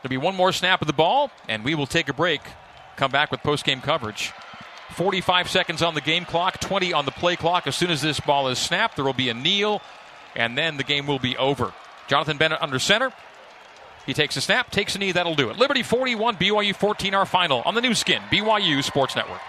There'll 0.00 0.10
be 0.10 0.16
one 0.16 0.36
more 0.36 0.52
snap 0.52 0.80
of 0.80 0.86
the 0.86 0.92
ball, 0.92 1.30
and 1.48 1.64
we 1.64 1.74
will 1.74 1.86
take 1.86 2.08
a 2.08 2.14
break. 2.14 2.40
Come 2.96 3.10
back 3.10 3.30
with 3.30 3.42
post-game 3.42 3.80
coverage. 3.80 4.32
45 4.92 5.50
seconds 5.50 5.82
on 5.82 5.94
the 5.94 6.00
game 6.00 6.24
clock, 6.24 6.60
20 6.60 6.92
on 6.92 7.04
the 7.04 7.10
play 7.10 7.36
clock. 7.36 7.66
As 7.66 7.76
soon 7.76 7.90
as 7.90 8.00
this 8.00 8.20
ball 8.20 8.48
is 8.48 8.58
snapped, 8.58 8.96
there 8.96 9.04
will 9.04 9.12
be 9.12 9.28
a 9.28 9.34
kneel, 9.34 9.82
and 10.34 10.56
then 10.56 10.76
the 10.76 10.84
game 10.84 11.06
will 11.06 11.18
be 11.18 11.36
over. 11.36 11.72
Jonathan 12.08 12.38
Bennett 12.38 12.62
under 12.62 12.78
center. 12.78 13.12
He 14.10 14.14
takes 14.14 14.36
a 14.36 14.40
snap, 14.40 14.72
takes 14.72 14.96
a 14.96 14.98
knee, 14.98 15.12
that'll 15.12 15.36
do 15.36 15.50
it. 15.50 15.56
Liberty 15.56 15.84
41, 15.84 16.34
BYU 16.34 16.74
14, 16.74 17.14
our 17.14 17.24
final 17.24 17.62
on 17.64 17.76
the 17.76 17.80
Nu 17.80 17.94
Skin, 17.94 18.20
BYU 18.22 18.82
Sports 18.82 19.14
Network. 19.14 19.40